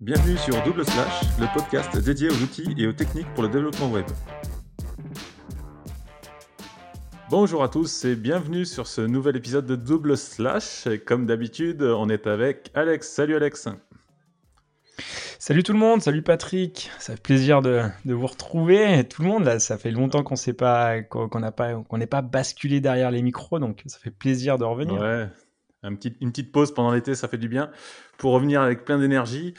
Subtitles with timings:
[0.00, 3.90] Bienvenue sur Double Slash, le podcast dédié aux outils et aux techniques pour le développement
[3.90, 4.06] web.
[7.28, 10.88] Bonjour à tous et bienvenue sur ce nouvel épisode de Double Slash.
[11.04, 13.10] Comme d'habitude, on est avec Alex.
[13.10, 13.68] Salut Alex.
[15.38, 19.04] Salut tout le monde, salut Patrick, ça fait plaisir de, vous retrouver.
[19.04, 22.06] Tout le monde, là, ça fait longtemps qu'on sait pas, qu'on n'a pas, qu'on n'est
[22.06, 24.98] pas basculé derrière les micros, donc ça fait plaisir de revenir.
[24.98, 25.28] Ouais,
[25.82, 27.70] une petite pause pendant l'été, ça fait du bien
[28.16, 29.52] pour revenir avec plein d'énergie.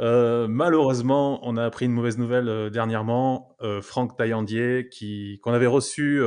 [0.00, 3.56] Euh, malheureusement, on a appris une mauvaise nouvelle euh, dernièrement.
[3.62, 6.22] Euh, Franck Taillandier, qui qu'on avait reçu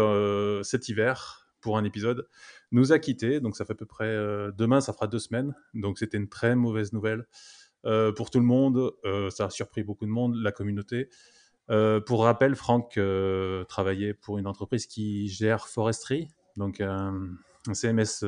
[0.64, 2.28] cet hiver pour un épisode,
[2.72, 3.40] nous a quittés.
[3.40, 4.16] Donc ça fait à peu près
[4.58, 5.56] demain, ça fera deux semaines.
[5.74, 7.26] Donc c'était une très mauvaise nouvelle
[8.16, 8.92] pour tout le monde.
[9.32, 11.10] ça a surpris beaucoup de monde, la communauté.
[11.68, 13.00] pour rappel, Franck
[13.68, 18.24] travaillait pour une entreprise qui gère Forestry, donc un CMS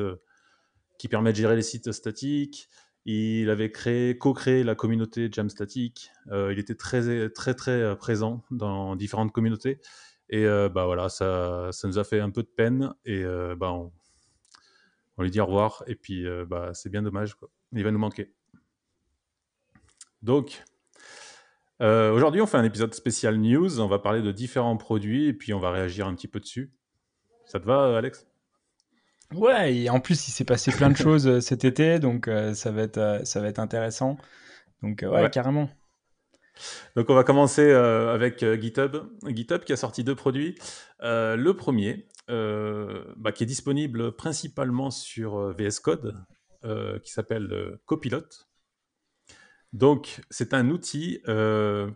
[0.98, 2.68] qui permet de gérer les sites statiques,
[3.06, 6.12] il avait créé, co-créé la communauté Jam Static.
[6.30, 9.80] Euh, il était très, très, très euh, présent dans différentes communautés.
[10.28, 12.92] Et euh, bah voilà, ça, ça nous a fait un peu de peine.
[13.04, 13.24] Et
[13.56, 13.90] bah on,
[15.18, 15.82] lui dit au revoir.
[15.86, 17.34] Et puis bah c'est bien dommage.
[17.34, 17.50] Quoi.
[17.72, 18.32] Il va nous manquer.
[20.22, 20.62] Donc,
[21.80, 23.80] aujourd'hui, on fait un épisode spécial news.
[23.80, 26.72] On va parler de différents produits et puis on va réagir un petit peu dessus.
[27.46, 28.29] Ça te va, Alex?
[29.34, 32.52] Ouais, et en plus, il s'est passé plein de choses euh, cet été, donc euh,
[32.54, 34.16] ça, va être, euh, ça va être intéressant.
[34.82, 35.70] Donc, ouais, carrément.
[36.96, 38.96] Donc, on va commencer avec GitHub.
[39.26, 40.58] GitHub qui a sorti deux produits.
[41.00, 46.16] le premier, bah, qui est disponible principalement sur VS Code,
[47.02, 48.26] qui s'appelle Copilot.
[49.72, 51.22] Donc, c'est un outil,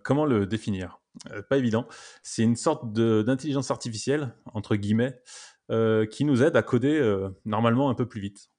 [0.03, 1.01] comment le définir?
[1.49, 1.87] Pas évident.
[2.23, 5.21] C'est une sorte d'intelligence artificielle, entre guillemets,
[5.71, 8.51] qui nous aide à coder euh, normalement un peu plus vite.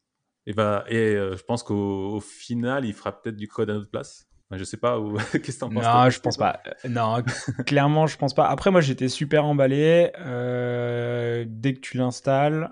[0.47, 3.89] Et, bah, et euh, je pense qu'au final, il fera peut-être du code à notre
[3.89, 4.27] place.
[4.51, 5.17] Je sais pas, où...
[5.31, 6.61] qu'est-ce que t'en penses Non, je pense pas.
[6.87, 7.23] Non,
[7.65, 8.47] clairement, je pense pas.
[8.47, 10.11] Après, moi, j'étais super emballé.
[11.47, 12.69] dès que tu l'installes,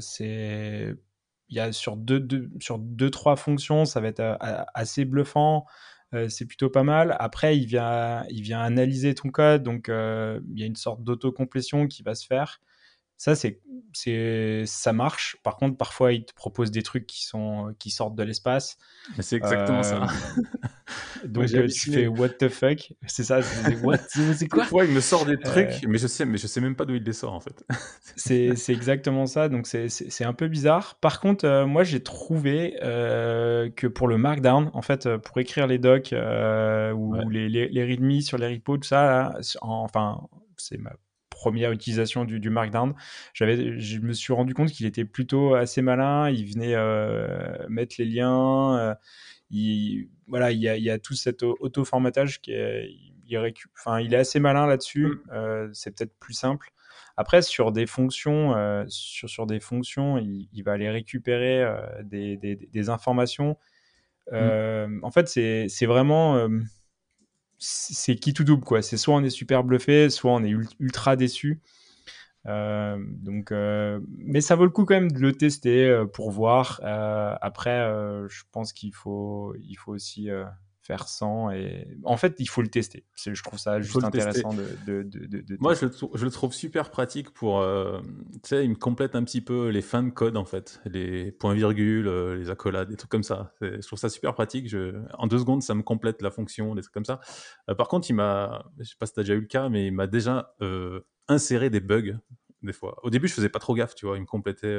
[0.00, 0.94] c'est
[1.50, 4.36] il y a sur deux, deux, sur deux trois fonctions, ça va être
[4.74, 5.64] assez bluffant.
[6.28, 7.16] c'est plutôt pas mal.
[7.18, 11.86] Après, il vient, il vient analyser ton code, donc il y a une sorte d'autocomplétion
[11.86, 12.60] qui va se faire.
[13.18, 13.60] Ça, c'est,
[13.92, 15.38] c'est, ça marche.
[15.42, 18.78] Par contre, parfois, ils te proposent des trucs qui, sont, qui sortent de l'espace.
[19.18, 20.04] C'est exactement ça.
[20.04, 22.92] Euh, donc, euh, tu fais what the fuck?
[23.08, 26.06] C'est ça, c'est, what, c'est quoi Parfois, il me sort des trucs, euh, mais je
[26.06, 27.64] sais, mais je sais même pas d'où il les sort, en fait.
[28.16, 29.48] c'est, c'est exactement ça.
[29.48, 30.94] Donc, c'est, c'est, un peu bizarre.
[31.00, 36.14] Par contre, moi, j'ai trouvé que pour le Markdown, en fait, pour écrire les docs
[36.14, 40.92] ou les, les, les readme sur les repos, tout ça, là, enfin, c'est ma
[41.38, 42.94] première utilisation du, du Markdown,
[43.32, 46.28] j'avais, je me suis rendu compte qu'il était plutôt assez malin.
[46.30, 48.76] Il venait euh, mettre les liens.
[48.76, 48.94] Euh,
[49.50, 52.90] il, voilà, il y, a, il y a tout cet auto-formatage qui est,
[53.26, 53.70] il, récup...
[53.78, 55.06] enfin, il est assez malin là-dessus.
[55.06, 55.20] Mm.
[55.32, 56.72] Euh, c'est peut-être plus simple.
[57.16, 58.54] Après, sur des fonctions,
[58.88, 61.66] sur, sur des fonctions, il, va aller récupérer
[62.04, 63.56] des, des, des, informations.
[64.30, 65.00] Mm.
[65.02, 66.48] En fait, c'est vraiment
[67.58, 68.82] c'est qui tout double quoi.
[68.82, 71.60] C'est soit on est super bluffé, soit on est ultra déçu.
[72.46, 76.30] Euh, donc, euh, mais ça vaut le coup quand même de le tester euh, pour
[76.30, 76.80] voir.
[76.82, 77.78] après,
[78.28, 80.28] je pense qu'il faut, il faut aussi
[80.88, 81.50] faire sans.
[81.50, 81.86] Et...
[82.02, 83.04] En fait, il faut le tester.
[83.14, 86.90] Je trouve ça juste intéressant de, de, de, Moi, je le, je le, trouve super
[86.90, 87.60] pratique pour.
[87.60, 88.00] Euh,
[88.32, 90.80] tu sais, il me complète un petit peu les fins de code, en fait.
[90.86, 93.52] Les points-virgules, euh, les accolades, des trucs comme ça.
[93.60, 94.66] Je trouve ça super pratique.
[94.68, 94.94] Je...
[95.18, 97.20] En deux secondes, ça me complète la fonction, des trucs comme ça.
[97.68, 98.64] Euh, par contre, il m'a.
[98.78, 100.54] Je sais pas si tu as déjà eu le cas, mais il m'a déjà
[101.28, 102.18] inséré des bugs,
[102.62, 102.98] des fois.
[103.02, 104.16] Au début, je faisais pas trop gaffe, tu vois.
[104.16, 104.74] Il me complétait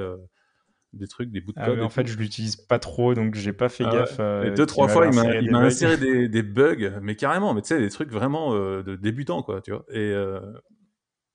[0.94, 1.82] des trucs, des bouts de ah code.
[1.82, 4.18] en fait, je l'utilise pas trop, donc j'ai pas fait ah gaffe.
[4.20, 7.80] Euh, deux, trois fois, il m'a inséré des, des, bugs, mais carrément, mais tu sais,
[7.80, 9.86] des trucs vraiment euh, de débutants, quoi, tu vois.
[9.90, 10.40] Et, euh,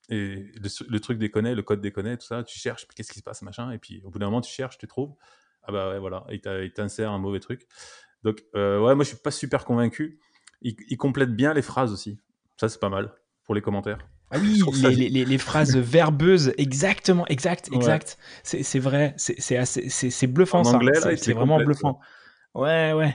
[0.09, 3.42] et le, truc déconne, le code déconne, tout ça, tu cherches, qu'est-ce qui se passe,
[3.42, 5.15] machin, et puis au bout d'un moment, tu cherches, tu trouves,
[5.62, 7.66] ah bah ouais, voilà, il t'insère un mauvais truc.
[8.22, 10.18] Donc, ouais, moi, je suis pas super convaincu.
[10.62, 12.18] il complète bien les phrases aussi.
[12.57, 13.12] Ça, c'est pas mal
[13.45, 13.98] pour les commentaires.
[14.34, 18.19] Ah oui, les, les, les, phrases verbeuses, exactement, exact, exact.
[18.42, 20.78] C'est vrai, c'est bluffant en ça.
[21.16, 22.01] C'est vraiment bluffant.
[22.54, 23.15] Ouais, ouais.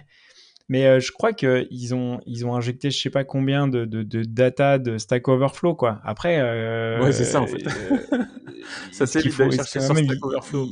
[0.69, 4.03] Mais euh, je crois qu'ils ont, ils ont injecté je sais pas combien de, de,
[4.03, 5.99] de data de Stack Overflow, quoi.
[6.03, 6.37] Après.
[6.39, 7.65] Euh, ouais, c'est ça en fait.
[7.65, 8.23] Euh,
[8.91, 10.69] ça c'est d'aller chercher sur Stack Overflow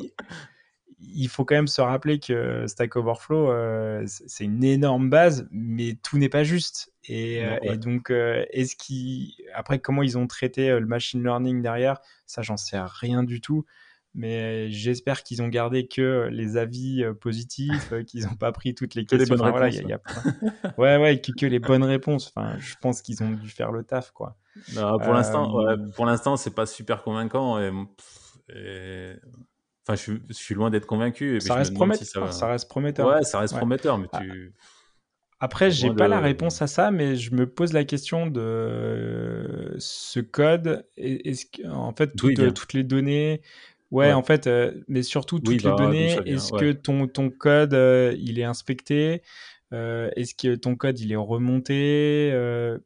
[0.99, 5.97] il faut quand même se rappeler que Stack Overflow, euh, c'est une énorme base, mais
[6.03, 6.91] tout n'est pas juste.
[7.05, 11.99] Et, euh, donc, euh, est-ce qui après comment ils ont traité le machine learning derrière,
[12.25, 13.65] ça j'en sais rien du tout.
[14.19, 19.05] mais j'espère qu'ils ont gardé que les avis positifs, qu'ils n'ont pas pris toutes les
[19.05, 19.35] questions.
[19.35, 21.45] Les bonnes Enfin, réponses, il y a- il y a plein- ouais, ouais, que, que
[21.45, 22.33] les bonnes réponses.
[22.35, 24.35] Enfin, je pense qu'ils ont dû faire le taf, quoi.
[24.73, 27.59] Non, pour Euh, l'instant, ouais, pour l'instant, c'est pas super convaincant.
[27.59, 29.13] Et-
[29.87, 31.37] Enfin, je, suis- je suis loin d'être convaincu.
[31.37, 33.07] Et Ça reste, prometteur, si ça va- ça reste prometteur.
[33.07, 33.59] Ouais, ça reste Ouais.
[33.59, 34.19] prometteur, mais Ah.
[34.19, 34.53] tu.
[35.39, 39.75] Après, j'ai pas de- la réponse à ça, mais je me pose la question de
[39.77, 40.85] ce code.
[40.97, 43.41] est- Est-ce que, en fait, toutes, vient toutes les données,
[43.91, 44.13] ouais, Ouais.
[44.13, 46.59] en fait, euh, mais surtout toutes Oui, les bah, d'où données, est-ce ouais.
[46.59, 49.21] que ton, ton code, euh, il est inspecté?
[49.73, 52.29] Euh, Est-ce que ton code, il est remonté?
[52.33, 52.77] Euh,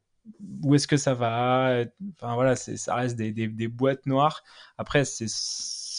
[0.63, 1.83] Où est-ce que ça va?
[2.21, 4.43] Enfin, voilà, ça reste des, des, des boîtes noires.
[4.77, 5.25] Après, c'est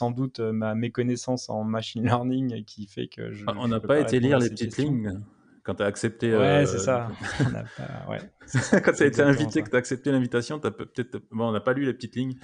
[0.02, 3.44] sans doute euh, ma méconnaissance en machine learning qui fait que je.
[3.46, 4.84] On n'a pas été lire les petites questions.
[4.92, 5.20] lignes
[5.62, 6.32] quand tu as accepté.
[6.36, 7.08] Ouais, euh, c'est ça.
[7.46, 8.10] On n'a pas.
[8.10, 8.18] Ouais.
[8.82, 9.62] quand tu as été invité, ça.
[9.62, 11.18] que tu as accepté l'invitation, peut-être.
[11.30, 12.34] Bon, on n'a pas lu les petites lignes.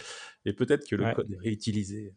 [0.44, 1.14] Et peut-être que le Ouais.
[1.14, 2.14] code est réutilisé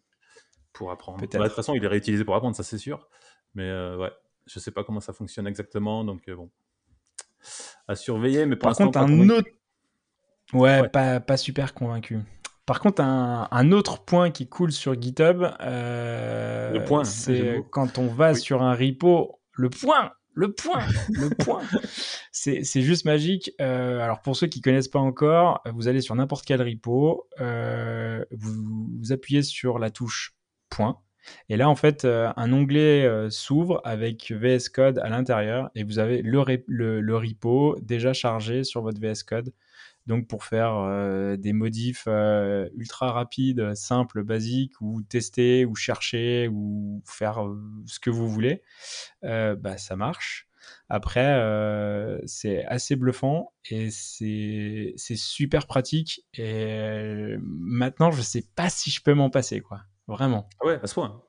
[0.73, 1.19] pour apprendre.
[1.19, 3.09] Bah, de toute façon, il est réutilisé pour apprendre, ça c'est sûr.
[3.55, 4.11] Mais euh, ouais,
[4.45, 6.03] je sais pas comment ça fonctionne exactement.
[6.03, 6.51] Donc euh, bon.
[7.88, 9.31] À surveiller, mais pour Par contre, un convaincu.
[9.31, 9.49] autre.
[10.53, 10.89] Ouais, Ouais.
[10.89, 12.19] Pas, pas super convaincu.
[12.71, 17.63] Par contre, un, un autre point qui coule sur GitHub, euh, Le point, j'aime c'est
[17.69, 18.39] quand on va Oui.
[18.39, 20.79] sur un repo, le point, le point,
[21.09, 21.62] le point.
[22.31, 23.51] C'est juste magique.
[23.59, 28.23] Euh, alors pour ceux qui connaissent pas encore, vous allez sur n'importe quel repo, euh,
[28.31, 30.33] vous, vous appuyez sur la touche
[30.69, 30.97] point.
[31.50, 36.21] Et là, en fait, un onglet s'ouvre avec VS Code à l'intérieur et vous avez
[36.21, 39.51] le, rep- le, le repo déjà chargé sur votre VS Code.
[40.12, 46.50] Donc, pour faire euh, des modifs euh, ultra rapides, simples, basiques, ou tester, ou chercher,
[46.52, 48.62] ou faire euh, ce que vous voulez,
[49.24, 50.50] bah, ça marche.
[50.90, 51.40] Après,
[52.25, 56.25] c'est assez bluffant et c'est super pratique.
[56.38, 59.80] Et maintenant, je sais pas si je peux m'en passer, quoi.
[60.08, 60.50] Vraiment.
[60.62, 61.22] Ah ouais, à ce point.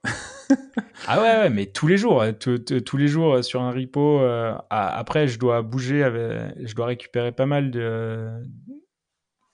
[1.06, 4.20] Ah ouais, ouais, mais tous les jours, euh, tous- les jours sur un repo.
[4.20, 8.28] euh, après, je dois bouger, avec- je dois récupérer pas mal de.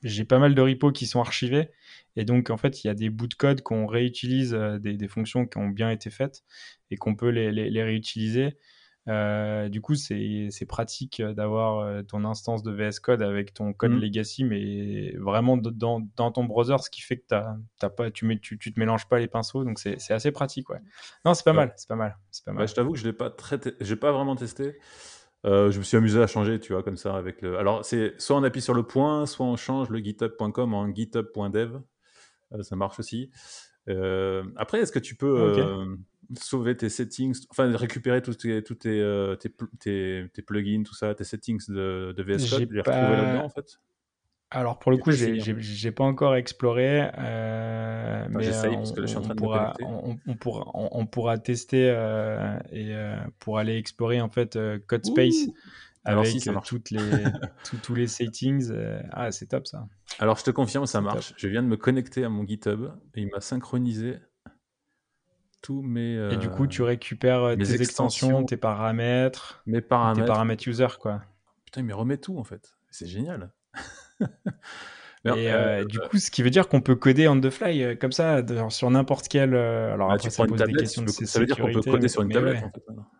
[0.02, 1.70] J'ai pas mal de repos qui sont archivés.
[2.16, 4.96] Et donc, en fait, il y a des bouts de code qu'on réutilise, euh, des,
[4.96, 6.44] des fonctions qui ont bien été faites
[6.90, 8.56] et qu'on peut les, les- les réutiliser.
[9.08, 13.92] Euh, du coup, c'est pratique d'avoir euh, ton instance de VS Code avec ton code
[13.92, 14.00] Mhm.
[14.00, 18.58] legacy, mais vraiment dans, dans ton browser, ce qui fait que pas, tu, mets, tu,
[18.58, 19.64] tu te mélanges pas les pinceaux.
[19.64, 20.68] Donc, c'est assez pratique.
[20.68, 20.80] Ouais.
[21.24, 21.56] Non, c'est pas Ouais.
[21.56, 21.72] mal.
[21.76, 22.16] C'est pas mal.
[22.30, 22.62] C'est pas mal.
[22.62, 24.76] Ouais, je t'avoue que je l'ai pas très, te- j'ai pas vraiment testé.
[25.46, 27.58] Euh, je me suis amusé à changer, tu vois, comme ça avec le.
[27.58, 31.78] Alors c'est soit on appuie sur le point, soit on change le github.com en github.dev.
[32.54, 33.30] Euh, ça marche aussi.
[33.88, 35.74] Euh, après, est-ce que tu peux
[36.38, 40.94] sauver tes settings, enfin récupérer tous tes, tous tes, tes, pl- tes- tes plugins, tout
[40.94, 43.78] ça, tes settings de, de VS Code, les retrouver là-dedans en fait?
[44.50, 49.10] Alors pour le coup, j'ai pas encore exploré, euh, mais euh, parce que là, je
[49.10, 52.58] suis en on, train on de pourra, on, on pourra, on, on pourra tester euh,
[52.72, 52.94] et
[53.40, 55.54] pour aller explorer en fait euh, Codespace Ouh
[56.04, 56.98] Alors avec si, ça toutes les,
[57.64, 58.72] tous, tous les settings.
[59.12, 59.86] ah, c'est top ça.
[60.18, 61.34] Alors je te confirme, ça marche.
[61.36, 64.16] Je viens de me connecter à mon GitHub et il m'a synchronisé
[65.60, 70.26] tous mes, Et du coup, tu récupères tes extensions, extensions, tes paramètres, mes tes paramètres.
[70.26, 71.20] paramètres user quoi.
[71.66, 72.78] Putain, il me remet tout en fait.
[72.90, 73.52] C'est génial.
[75.24, 77.82] Et euh, euh, du coup, ce qui veut dire qu'on peut coder on the fly
[77.82, 79.52] euh, comme ça de- sur n'importe quel.
[79.54, 81.56] euh, alors bah, après, tu ça pose des questions de peux- sé- ça veut dire
[81.56, 82.64] qu'on peut sécurité, coder mais- sur une tablette ouais.
[82.64, 82.82] en fait.
[82.88, 83.10] maintenant.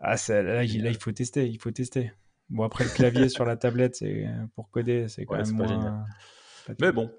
[0.00, 2.12] Ah, ça, là, il, là, il faut tester, il faut tester.
[2.50, 5.52] Bon, après, le clavier sur la tablette, c'est pour coder, c'est quand Ouais, même c'est
[5.56, 5.68] pas moins.
[5.68, 6.04] génial.
[6.66, 7.10] pas Mais bon,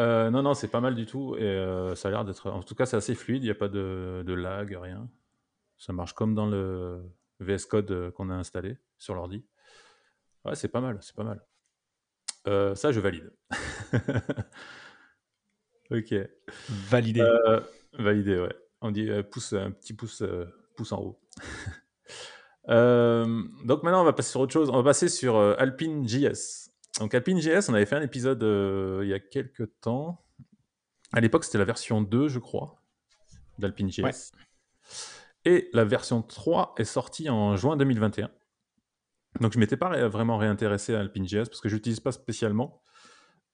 [0.00, 2.50] euh, non, non, c'est pas mal du tout et euh, ça a l'air d'être.
[2.50, 5.08] En tout cas, c'est assez fluide, il n'y a pas de, de lag, rien.
[5.78, 7.00] Ça marche comme dans le
[7.40, 9.46] VS Code euh, qu'on a installé sur l'ordi.
[10.44, 11.40] Ouais, c'est pas mal, c'est pas mal.
[12.46, 13.32] Euh, ça, je valide.
[15.90, 16.14] ok.
[16.68, 17.20] Validé.
[17.20, 17.60] Euh,
[17.98, 18.54] validé, ouais.
[18.80, 20.44] On dit euh, pouce, un petit pouce, euh,
[20.76, 21.20] pouce en haut.
[22.68, 24.70] Euh, donc maintenant, on va passer sur autre chose.
[24.70, 26.72] On va passer sur euh, Alpine.js.
[26.98, 30.24] Donc Alpine.js, on avait fait un épisode euh, il y a quelques temps.
[31.12, 32.82] À l'époque, c'était la version 2, je crois,
[33.60, 34.02] d'Alpine.js.
[34.02, 34.10] Ouais.
[35.44, 38.30] Et la version 3 est sortie en juin 2021.
[39.40, 42.82] Donc je m'étais pas vraiment réintéressé à Alpine.js parce que je l'utilise pas spécialement.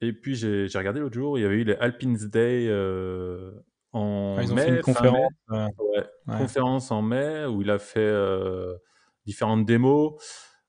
[0.01, 3.53] Et puis j'ai regardé l'autre jour, il y avait eu les Alpine's Day euh,
[3.93, 5.31] en Ah, ils ont mai, fait une fin conférence.
[5.49, 5.59] mai.
[5.59, 6.39] euh, Ouais, Ouais.
[6.39, 8.75] conférence en mai où il a fait euh,
[9.27, 10.15] différentes démos.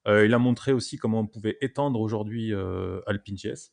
[0.05, 2.53] Il a montré aussi comment on pouvait étendre aujourd'hui
[3.07, 3.71] Alpine.js.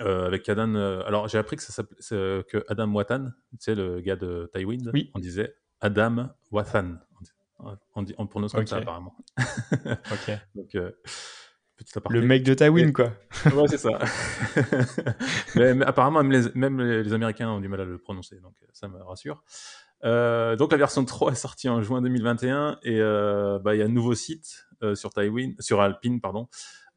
[0.00, 0.74] Avec Adam.
[0.74, 5.10] alors j'ai appris que, ça que Adam Watan, tu sais, le gars de Tailwind, Oui.
[5.14, 6.96] on disait Adam Wathan.
[7.94, 9.16] On, dit- on, prononce comme ça apparemment.
[9.38, 10.38] Ok.
[10.54, 10.90] Donc, euh,
[12.10, 13.12] Le mec de Tywin, quoi.
[13.46, 13.98] ouais, c'est ça.
[15.56, 18.88] mais, apparemment, même les, même les, Américains ont du mal à le prononcer, donc ça
[18.88, 19.42] me rassure.
[20.04, 23.82] Euh, donc la version 3 est sortie en juin 2021 et euh, bah, il y
[23.82, 26.48] a un nouveau site euh, sur Tywin, sur Alpine, pardon,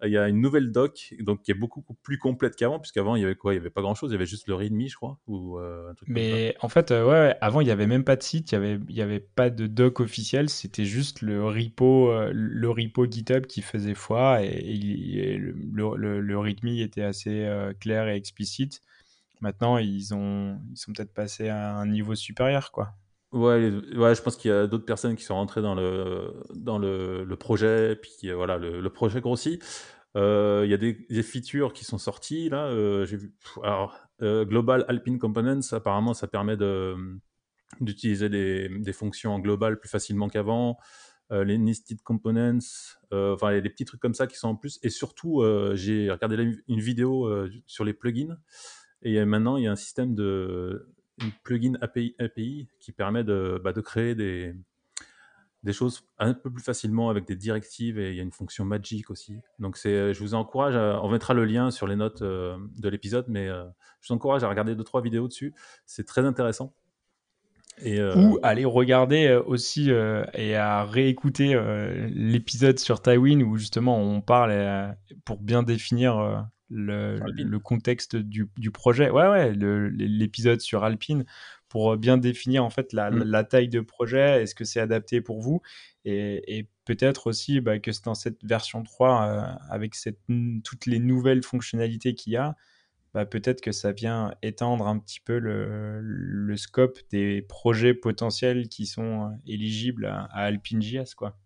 [0.06, 3.22] il y a une nouvelle doc donc qui est beaucoup plus complète qu'avant puisqu'avant il
[3.22, 3.54] y avait quoi?
[3.54, 5.58] Il y avait pas grand chose il y avait juste le readme je crois ou
[5.58, 8.24] euh, un truc mais en fait euh, ouais avant il y avait même pas de
[8.24, 12.12] site il y avait il y avait pas de doc officiel c'était juste le repo
[12.12, 17.48] euh, le repo GitHub qui faisait foi et, le, le, le, readme était assez
[17.80, 18.82] clair et explicite.
[19.42, 22.94] Maintenant ils ont ils sont peut-être passés à un niveau supérieur quoi
[23.32, 26.80] Ouais, ouais, je pense qu'il y a d'autres personnes qui sont rentrées dans le, dans
[26.80, 29.64] le, le projet, puis voilà, le, le projet grossit.
[30.16, 32.66] Euh, il y a des, des, features qui sont sorties là.
[32.68, 33.06] Euh.
[33.64, 36.96] Alors, euh, Global Alpine Components, apparemment, ça permet de
[37.82, 40.78] d'utiliser des, des, fonctions en global plus facilement qu'avant.
[41.32, 42.58] Euh, les nested components,
[43.14, 44.80] euh, enfin, il y a des petits trucs comme ça qui sont en plus.
[44.82, 45.44] Et surtout,
[45.76, 47.30] j'ai regardé une vidéo
[47.68, 48.38] sur les plugins.
[49.04, 50.90] Et maintenant, il y a un système de,
[51.22, 54.54] une plugin API, qui permet de, bah, créer des,
[55.72, 59.10] choses un peu plus facilement avec des directives et il y a une fonction magique
[59.10, 59.40] aussi.
[59.60, 63.26] Donc c'est, je vous encourage, on mettra le lien sur les notes euh, de l'épisode,
[63.28, 63.66] mais euh,
[64.02, 65.54] je vous encourage à regarder deux trois vidéos dessus.
[65.86, 66.74] C'est très intéressant.
[67.82, 69.90] Et euh, Ou aller regarder aussi
[70.34, 71.58] et à réécouter
[72.10, 79.10] l'épisode sur Tywin où justement on parle pour bien définir le, contexte du, projet.
[79.10, 81.26] Ouais, ouais, l'épisode sur Alpine
[81.70, 83.48] pour bien définir en fait la, mm.
[83.48, 85.62] taille de projet, est-ce que c'est adapté pour vous?
[86.06, 90.18] Et, peut-être aussi bah, que c'est dans cette version 3 euh, avec cette,
[90.64, 92.56] toutes les nouvelles fonctionnalités qu'il y a,
[93.14, 98.88] bah, peut-être que ça vient étendre un petit peu le, scope des projets potentiels qui
[98.88, 101.38] sont euh, éligibles à, à AlpineJS quoi.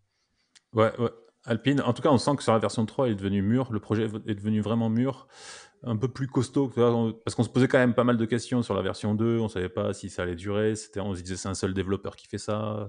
[0.71, 1.09] Ouais, ouais,
[1.45, 3.71] Alpine, en tout cas, on sent que sur la version 3, il est devenu mûr.
[3.71, 5.27] Le projet est devenu vraiment mûr,
[5.83, 6.69] un peu plus costaud.
[6.69, 9.39] Parce qu'on se posait quand même pas mal de questions sur la version 2.
[9.39, 10.75] On savait pas si ça allait durer.
[10.75, 12.87] C'était, on se disait c'est un seul développeur qui fait ça.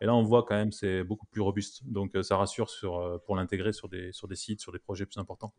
[0.00, 1.82] Et là, on voit quand même c'est beaucoup plus robuste.
[1.86, 4.78] Donc, euh, ça rassure sur, euh, pour l'intégrer sur des, sur des sites, sur des
[4.78, 5.54] projets plus importants.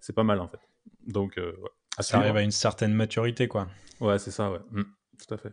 [0.00, 0.60] C'est pas mal en fait.
[1.06, 1.52] Donc, euh,
[1.98, 3.68] ça arrive à une certaine maturité, quoi.
[4.00, 4.60] Ouais, c'est ça, ouais.
[4.70, 4.82] Mmh,
[5.18, 5.52] tout à fait.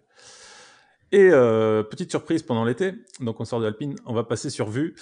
[1.11, 1.29] Et
[1.89, 4.93] petite surprise pendant l'été, donc on sort de Alpine, on va passer sur Vue.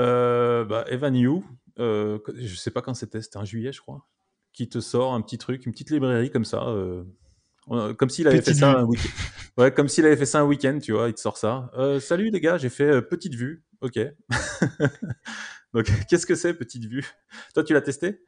[0.00, 1.44] Euh, bah, Evan You,
[1.78, 4.06] euh, je sais pas quand c'était, c'était en juillet, je crois,
[4.52, 7.04] qui te sort un petit truc, une petite librairie comme ça, euh,
[7.94, 9.08] comme s'il avait fait ça un week-end.
[9.56, 11.70] Ouais, comme s'il avait fait ça un week-end, tu vois, il te sort ça.
[11.76, 13.64] Euh, salut les gars, j'ai fait petite vue.
[13.80, 13.98] Ok.
[15.74, 17.06] Donc, qu'est-ce que c'est petite vue?
[17.54, 18.22] Toi, tu l'as testé?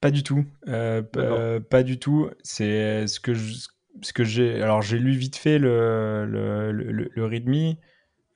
[0.00, 0.44] Pas du tout.
[0.66, 2.30] pas du tout.
[2.42, 4.60] C'est ce que ce que j'ai.
[4.62, 7.76] Alors, j'ai lu vite fait le le, le, le README.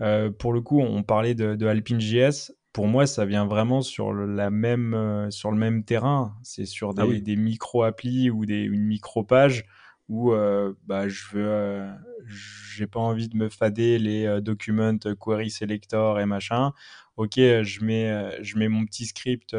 [0.00, 2.52] Euh, pour le coup, on parlait de, de AlpineJS.
[2.72, 6.34] Pour moi, ça vient vraiment sur le, la même, euh, sur le même terrain.
[6.42, 9.64] C'est sur des, ah des micro-applis ou des, une micro-page
[10.08, 11.86] où euh, bah, je veux,
[12.26, 16.72] j'ai pas envie de me fader les documents query selector et machin.
[17.16, 19.54] Ok, je mets, je mets mon petit script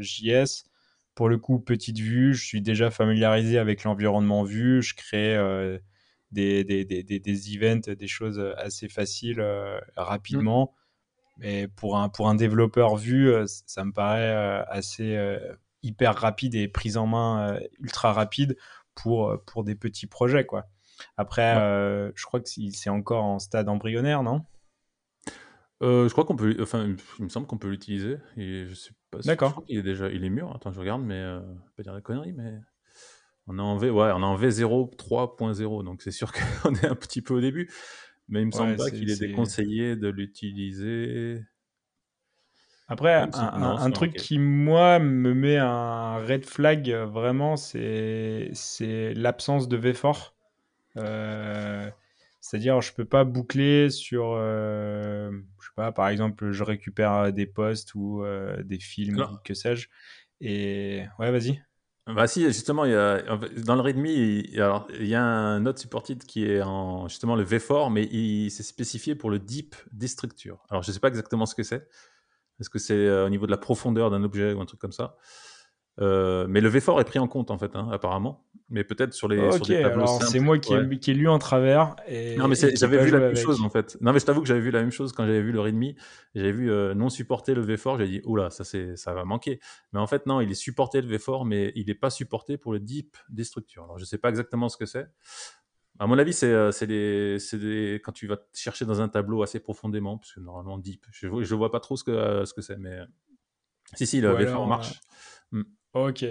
[0.00, 0.64] JS.
[1.14, 4.80] Pour le coup, petite vue, je suis déjà familiarisé avec l'environnement vue.
[4.80, 5.36] Je crée
[6.32, 10.74] des, des, des, des, events, des choses assez faciles euh, rapidement.
[11.38, 15.18] Mais pour un, pour un développeur vu, euh, ça me paraît euh, assez
[15.82, 18.56] hyper rapide et prise en main ultra rapide
[18.94, 20.44] pour, pour des petits projets.
[20.44, 20.66] Quoi.
[21.16, 21.54] Après,
[22.14, 24.44] je crois que c'est encore en stade embryonnaire, non?
[25.80, 28.18] Je crois qu'on peut, enfin, il me semble qu'on peut l'utiliser.
[28.36, 29.64] Et je suis pas D'accord.
[29.68, 30.54] Il est déjà, il est mûr.
[30.54, 31.40] Attends, je regarde, mais euh,
[31.76, 32.60] pas dire des conneries, mais
[33.46, 36.32] on est en V, ouais, on est en V0 3.0, donc c'est sûr
[36.62, 37.70] qu'on est un petit peu au début,
[38.28, 41.40] mais il me semble pas qu'il est, déconseillé de l'utiliser.
[42.88, 48.52] Après, un, truc qui, moi, me met un red flag, vraiment, c'est
[49.14, 50.32] l'absence de V4.
[50.98, 51.90] Euh,
[52.40, 55.30] c'est-à-dire, je peux pas boucler sur, euh,
[55.60, 59.88] je sais pas, par exemple, je récupère des posts ou euh, des films, que sais-je.
[60.40, 61.62] Et ouais, vas-y.
[62.08, 63.22] Bah si, justement, il y a,
[63.64, 67.36] dans le README, il, alors, il y a un autre supported qui est en justement
[67.36, 70.64] le V4, mais il s'est spécifié pour le deep destructure.
[70.68, 71.88] Alors je ne sais pas exactement ce que c'est.
[72.60, 74.92] Est-ce que c'est euh, au niveau de la profondeur d'un objet ou un truc comme
[74.92, 75.16] ça?
[76.00, 78.44] Euh, mais le V4 est pris en compte en fait, hein, apparemment.
[78.70, 81.94] Mais peut-être sur les Ok, alors c'est moi qui, ai, qui lu en travers.
[82.08, 83.98] Et, non, mais j'avais vu la même chose en fait.
[84.00, 85.92] Non, mais je t'avoue que j'avais vu la même chose quand j'avais vu le README.
[86.34, 87.98] J'avais vu euh, non supporter le V4.
[87.98, 89.60] J'ai dit, oula, ça, ça va manquer.
[89.92, 92.72] Mais en fait, non, il est supporté le V4, mais il n'est pas supporté pour
[92.72, 93.84] le deep des structures.
[93.84, 95.06] Alors je sais pas exactement ce que c'est.
[95.98, 100.16] À mon avis, c'est euh, des, quand tu vas chercher dans un tableau assez profondément,
[100.16, 103.00] parce que normalement deep, je ne vois pas trop ce que, ce que c'est, mais
[103.94, 104.98] Si, si, le v en marche.
[105.50, 105.64] Hmm.
[105.94, 106.24] Ok,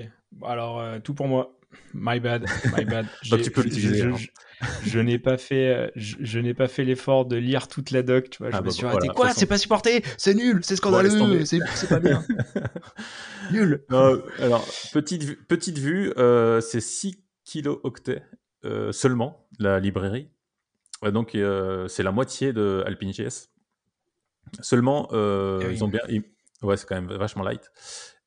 [0.43, 1.57] alors tout pour moi.
[1.93, 2.45] My bad,
[2.77, 3.07] my bad.
[3.29, 4.09] Donc tu peux l'utiliser.
[4.83, 8.29] Je, n'ai pas fait, je, n'ai pas fait l'effort de lire toute la doc.
[8.29, 9.07] Tu vois, je ah me bah suis arrêté.
[9.09, 9.33] Quoi?
[9.33, 10.03] C'est pas supporté?
[10.17, 12.23] C'est nul C'est scandaleux C'est pas bien.
[13.51, 13.83] nul.
[13.89, 18.23] alors petite petite vue, euh, c'est 6 kilo-octets
[18.65, 20.29] euh, seulement la librairie.
[21.03, 23.49] donc euh, c'est la moitié de AlpineJS.
[24.61, 26.01] Seulement, eh ils ont bien.
[26.61, 27.71] Ouais, c'est quand même vachement light.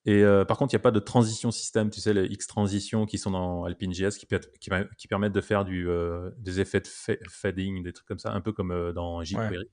[0.07, 2.47] Et euh, par contre, il n'y a pas de transition système, tu sais, les X
[2.47, 4.27] transitions qui sont dans AlpineJS qui,
[4.61, 6.89] qui, qui permettent de faire du, euh, des effets de
[7.29, 9.71] fading, des trucs comme ça, un peu comme euh, dans jQuery.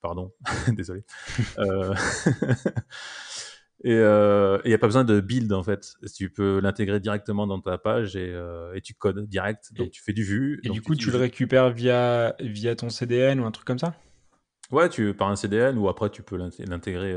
[0.00, 0.32] Pardon,
[0.68, 1.04] désolé.
[3.84, 5.96] et il n'y a pas besoin de build en fait.
[6.16, 8.32] Tu peux l'intégrer directement dans ta page et,
[8.74, 9.74] et tu codes direct.
[9.74, 10.60] Donc tu fais du vue.
[10.64, 13.96] Et du coup, tu, le récupères via, via ton CDN ou un truc comme ça?
[14.70, 17.12] Ouais, tu, par un CDN ou après tu peux l'intégrer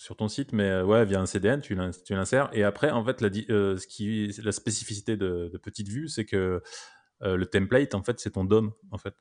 [0.00, 2.48] sur ton site, mais euh, ouais, via un CDN, tu l'insères.
[2.54, 6.62] Et après, en fait, la, euh, ce qui, la spécificité de, Petite Vue, c'est que
[7.22, 9.14] euh, le template, en fait, c'est ton DOM, en fait.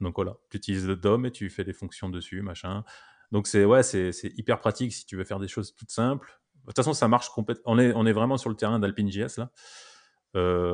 [0.00, 2.84] Donc voilà, tu utilises le DOM et tu fais des fonctions dessus, machin.
[3.32, 6.40] Donc c'est ouais, c'est hyper pratique si tu veux faire des choses toutes simples.
[6.62, 7.72] De toute façon, ça marche complètement.
[7.72, 9.50] On est, on est vraiment sur le terrain d'AlpineJS là.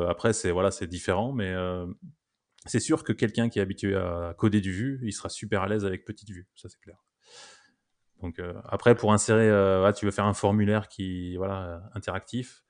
[0.09, 1.53] après, c'est voilà, c'est différent, mais
[2.67, 5.69] c'est sûr que quelqu'un qui est habitué à coder du Vue, il sera super à
[5.69, 6.99] l'aise avec Petite Vue, ça c'est clair.
[8.21, 12.65] Donc euh, après, pour insérer, euh, tu veux faire un formulaire qui, voilà, interactif,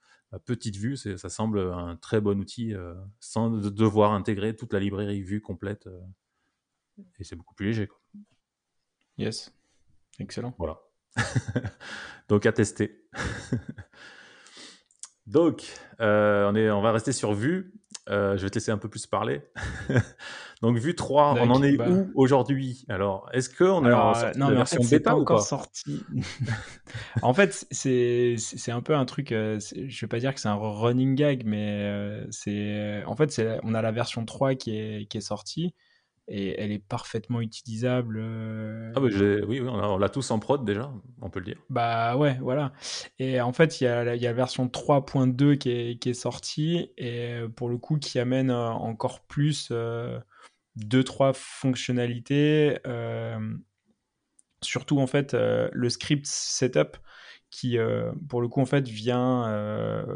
[0.44, 2.72] petite vue, ça semble un très bon outil
[3.18, 5.88] sans devoir intégrer toute la librairie vue complète.
[7.18, 7.88] et c'est beaucoup plus léger.
[7.88, 7.98] Quoi.
[9.18, 9.52] Yes,
[10.20, 10.54] excellent.
[10.56, 10.78] Voilà.
[12.28, 13.08] Donc à tester.
[15.30, 15.64] Donc,
[15.98, 17.72] on, est, on va rester sur Vue.
[18.08, 19.42] je vais te laisser un peu plus parler.
[20.62, 21.88] Donc, Vue 3, on en est bah.
[21.88, 22.84] où aujourd'hui?
[22.90, 26.04] Alors, est-ce qu'on en euh, non, version bêta ou encore sorti
[27.22, 28.36] En fait, c'est
[28.68, 29.32] un peu un truc.
[29.32, 33.40] Euh, je vais pas dire que c'est un running gag, mais euh, c'est en fait,
[33.62, 35.74] on a la version 3 qui est, qui est sortie
[36.28, 38.20] et elle est parfaitement utilisable.
[38.94, 39.08] Ah bah
[39.46, 41.58] oui, on l'a tous en prod déjà, on peut le dire.
[41.70, 42.72] Bah ouais, voilà.
[43.18, 46.14] Et en fait, il y a, y a la version 3.2 qui est, qui est
[46.14, 49.72] sortie et pour le coup qui amène encore plus
[50.76, 52.78] deux, trois fonctionnalités.
[52.86, 53.38] Euh,
[54.62, 56.96] surtout, en fait, euh, le script setup
[57.50, 60.06] qui, euh, pour le coup, en fait, vient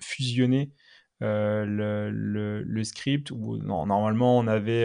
[0.00, 0.72] fusionner
[1.20, 4.84] le, le, script où normalement on avait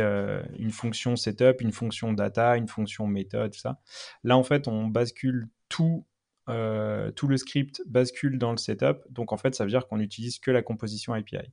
[0.58, 3.80] une fonction setup, une fonction data, une fonction méthode, tout ça.
[4.24, 6.06] Là en fait on bascule tout,
[6.48, 9.00] tout le script bascule dans le setup.
[9.10, 11.52] Donc en fait ça veut dire qu'on n'utilise que la composition API.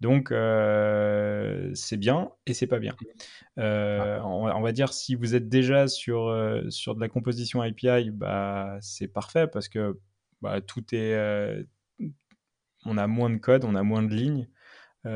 [0.00, 2.94] Donc, euh, c'est bien et c'est pas bien.
[3.58, 8.10] Euh, on, va dire si vous êtes déjà sur, euh, sur de la composition API,
[8.10, 9.98] bah, c'est parfait parce que
[10.40, 11.66] bah, tout est.
[12.86, 14.48] on a moins de code, on a moins de lignes.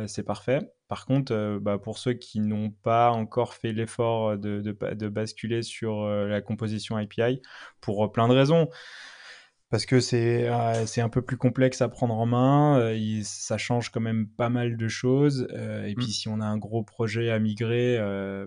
[0.07, 0.61] c'est parfait.
[0.89, 6.07] Par contre, bah, pour ceux qui n'ont pas encore fait l'effort de, de, basculer sur
[6.07, 7.43] la composition API,
[7.81, 8.69] pour plein de raisons,
[9.75, 12.79] parce que c'est euh, un peu plus complexe à prendre en main.
[12.79, 15.49] Euh, ça change quand même pas mal de choses.
[15.53, 16.11] Euh, et puis, mmh.
[16.11, 17.99] si on a un gros projet à migrer,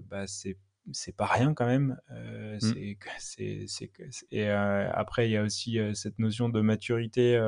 [0.09, 0.55] bah, c'est
[0.91, 1.97] c'est pas rien quand même.
[2.09, 2.95] Mmh.
[3.19, 3.89] c'est,
[4.31, 7.39] et après, il y a aussi cette notion de maturité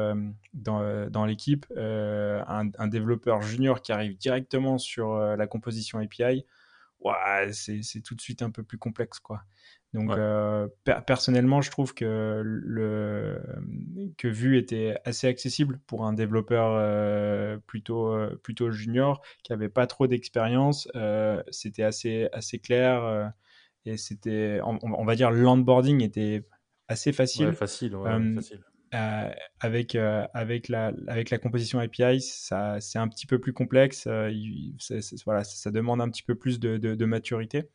[0.54, 1.66] dans, dans l'équipe.
[1.78, 6.46] Un, un, développeur junior qui arrive directement sur la composition API,
[7.02, 9.20] ouais, c'est, tout de suite un peu plus complexe.
[9.20, 9.42] quoi.
[9.94, 10.68] Donc euh,
[11.08, 13.42] personnellement, je trouve que le
[14.18, 19.70] que Vue était assez accessible pour un développeur euh, plutôt euh, plutôt junior qui avait
[19.70, 20.88] pas trop d'expérience.
[21.50, 23.34] c'était assez assez clair
[23.86, 26.46] et c'était on, va dire l'onboarding était
[26.88, 27.54] assez facile.
[27.54, 27.96] facile,
[28.36, 28.64] facile.
[28.92, 34.08] Avec, avec, la, avec la composition API, c'est un petit peu plus complexe.
[35.26, 37.70] voilà, ça, demande un petit peu plus de, maturité.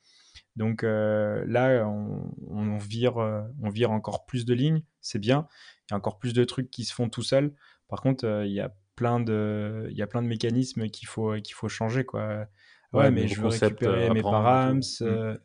[0.56, 5.48] Donc euh, là, on, vire, euh, on vire encore plus de lignes, c'est bien.
[5.88, 7.54] Il y a encore plus de trucs qui se font tout seul.
[7.88, 11.08] Par contre, euh, il y a plein de, il y a plein de mécanismes qu'il
[11.08, 12.46] faut, qu'il faut changer, quoi.
[12.94, 14.82] Ouais, mais je veux récupérer mes params.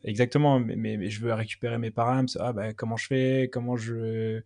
[0.04, 2.28] Exactement, mais, mais, je veux récupérer mes params.
[2.38, 4.40] Ah, bah, comment je fais Comment je.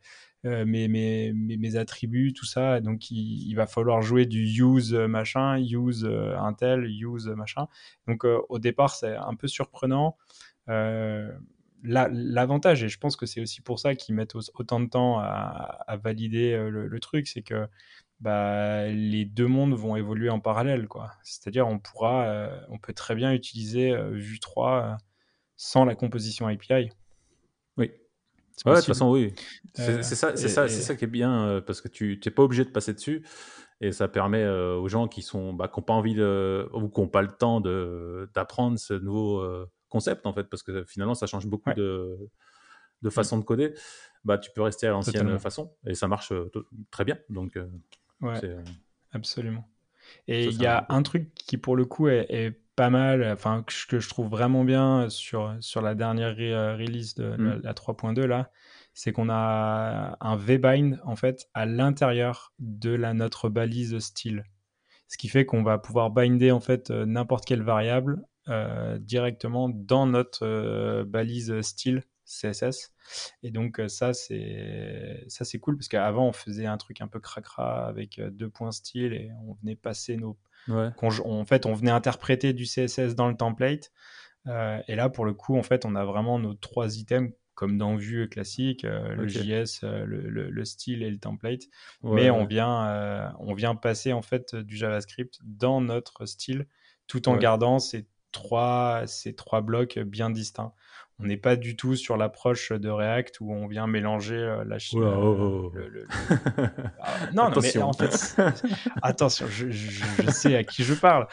[0.44, 2.80] mes, mes, mes, attributs, tout ça.
[2.80, 6.04] Donc, il, il, va falloir jouer du use machin, use
[6.38, 7.66] intel, use machin.
[8.06, 10.16] Donc, au départ, c'est un peu surprenant.
[10.68, 11.30] Euh,
[11.82, 15.98] l'avantage, et je pense que c'est aussi pour ça qu'ils mettent autant de temps à,
[16.02, 17.66] valider euh, le, truc, c'est que
[18.24, 20.88] bah, les deux mondes vont évoluer en parallèle.
[20.88, 21.10] quoi.
[21.22, 24.96] C'est-à-dire on pourra, euh, on peut très bien utiliser Vue 3
[25.56, 26.88] sans la composition API.
[27.76, 27.92] Oui.
[28.64, 29.34] Ouais, de toute façon, oui.
[29.74, 32.70] C'est ça, c'est ça, ça qui est bien parce que tu n'es pas obligé de
[32.70, 33.26] passer dessus
[33.82, 37.00] et ça permet aux gens qui sont bah, qui n'ont pas envie de, ou qui
[37.02, 39.46] n'ont pas le temps d'apprendre ce nouveau
[39.90, 42.16] concept en fait parce que finalement ça change beaucoup de,
[43.02, 43.74] de façon de coder.
[44.24, 46.32] Bah, tu peux rester à l'ancienne façon et ça marche
[46.90, 47.18] très bien.
[47.28, 47.58] Donc,
[48.20, 48.40] ouais,
[49.12, 49.68] absolument.
[50.29, 54.00] Et il y a un truc qui, pour le coup, est, pas mal, enfin, que
[54.00, 57.61] je trouve vraiment bien sur, sur la dernière release de mmh.
[57.62, 58.50] la, 3.2, là,
[58.94, 64.44] c'est qu'on a un V-bind, en fait, à l'intérieur de la, notre balise style.
[65.07, 70.07] Ce qui fait qu'on va pouvoir binder, en fait, n'importe quelle variable euh, directement dans
[70.07, 72.92] notre euh, balise style CSS.
[73.42, 77.08] Et donc euh, ça c'est ça c'est cool parce qu'avant on faisait un truc un
[77.08, 80.37] peu cracra avec euh, deux points style et on venait passer nos
[80.68, 83.92] en fait on venait interpréter du CSS dans le template.
[84.46, 87.78] Euh, et là pour le coup en fait on a vraiment nos trois items comme
[87.78, 91.62] dans Vue classique, le JS, le, le, style et le template.
[92.02, 96.66] Mais on vient on vient passer en fait du JavaScript dans notre style
[97.06, 100.72] tout en gardant ces trois ces trois blocs bien distincts
[101.20, 104.79] on n'est pas du tout sur l'approche de React où on vient mélanger euh, la
[104.79, 105.03] Chine.
[105.05, 105.72] Oh,
[107.35, 108.37] non, mais en fait,
[109.03, 109.70] attention, je,
[110.31, 111.29] sais à qui je parle.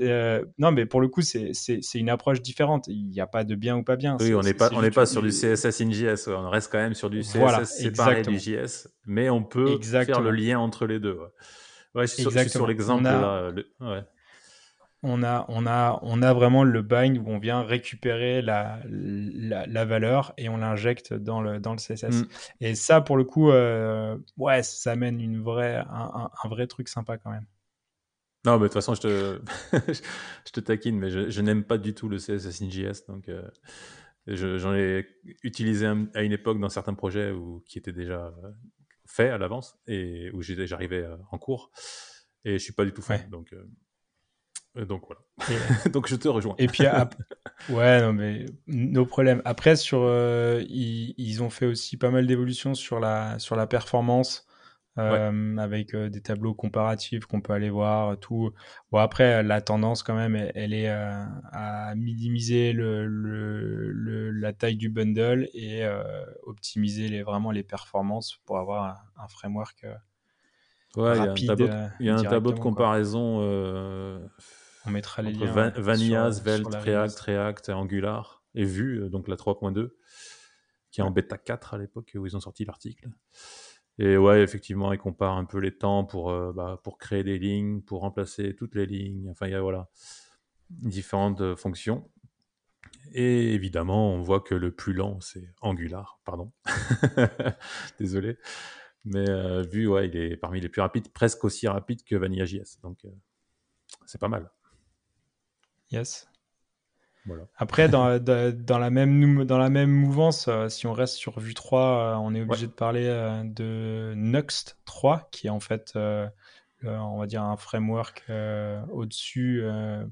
[0.00, 1.52] Euh, non, mais pour le coup, c'est
[1.94, 2.86] une approche différente.
[2.88, 4.16] Il n'y a pas de bien ou pas bien.
[4.20, 6.28] Oui, on n'est pas, on n'est pas sur du CSS in JS.
[6.28, 10.30] On reste quand même sur du CSS séparé du JS, mais on peut faire le
[10.30, 11.18] lien entre les deux.
[11.94, 13.50] Ouais, je suis sur, l'exemple là.
[13.80, 14.02] Ouais
[15.02, 19.84] on a, on, a, on a vraiment le bind où on vient récupérer la, la,
[19.84, 22.22] valeur et on l'injecte dans le, dans le CSS.
[22.22, 22.28] Mm.
[22.60, 27.16] Et ça, pour le coup, euh, ouais, ça amène une vraie, un, vrai truc sympa
[27.16, 27.46] quand même.
[28.44, 29.40] Non, mais de toute façon, je te,
[30.46, 33.06] je te taquine, mais je, n'aime pas du tout le CSS in JS.
[33.06, 33.48] Donc, euh,
[34.26, 35.06] j'en ai
[35.44, 38.50] utilisé à une époque dans certains projets où, qui étaient déjà euh,
[39.06, 41.70] faits à l'avance et où j'arrivais en cours.
[42.44, 43.28] Et je suis pas du tout fan.
[43.30, 43.54] Donc,
[44.74, 45.22] donc voilà.
[45.92, 46.54] donc je te rejoins.
[46.58, 46.84] Et puis,
[47.70, 49.42] ouais, non, mais nos problèmes.
[49.44, 54.44] Après, sur, euh, ils, ont fait aussi pas mal d'évolutions sur la, sur la performance.
[54.96, 58.50] Euh, avec euh, des tableaux comparatifs qu'on peut aller voir, tout.
[58.90, 64.88] Bon, après, la tendance, quand même, elle, est à minimiser le, le, la taille du
[64.88, 65.88] bundle et
[66.42, 69.86] optimiser les, vraiment les performances pour avoir un, framework
[70.96, 71.14] ouais.
[71.36, 71.44] Il
[72.00, 73.38] y a un tableau, de comparaison
[74.88, 75.70] on mettra les liens.
[75.76, 79.90] Vanilla, Svelte, React, React, Angular et Vue, euh, donc la 3.2,
[80.90, 83.08] qui est en bêta 4 à l'époque où ils ont sorti l'article.
[83.98, 87.38] Et ouais, effectivement, ils comparent un peu les temps pour, euh, bah, pour créer des
[87.38, 89.28] lignes, pour remplacer toutes les lignes.
[89.30, 89.88] Enfin, il y a voilà,
[90.70, 92.08] différentes euh, fonctions.
[93.12, 96.52] Et évidemment, on voit que le plus lent, c'est Angular, pardon.
[97.98, 98.38] Désolé.
[99.04, 99.24] Mais
[99.62, 102.80] Vue, ouais, il est parmi les plus rapides, presque aussi rapide que Vanilla.js.
[102.82, 103.06] Donc,
[104.04, 104.50] c'est pas mal.
[105.90, 106.28] Yes.
[107.28, 107.44] Voilà.
[107.56, 111.54] Après, dans, dans, la même, dans la même mouvance, euh, si on reste sur Vue
[111.54, 115.92] 3, euh, on est obligé de parler euh, de Nuxt 3, qui est en fait,
[116.84, 118.24] on va dire, un framework
[118.90, 119.62] au-dessus,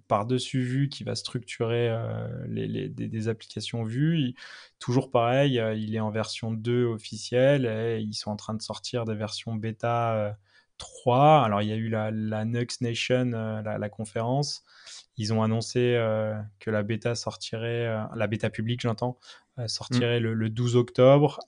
[0.08, 1.90] par-dessus Vue, qui va structurer
[2.48, 4.34] les, les, des, applications Vue.
[4.78, 9.04] toujours pareil, il est en version 2 officielle et ils sont en train de sortir
[9.04, 10.36] des versions bêta
[10.78, 11.44] 3.
[11.44, 14.64] Alors, il y a eu la, la Nuxt Nation, la, la conférence.
[15.18, 19.18] Ils ont annoncé euh, que la bêta sortirait, euh, la bêta publique, j'entends,
[19.58, 21.40] euh, sortirait le, 12 octobre.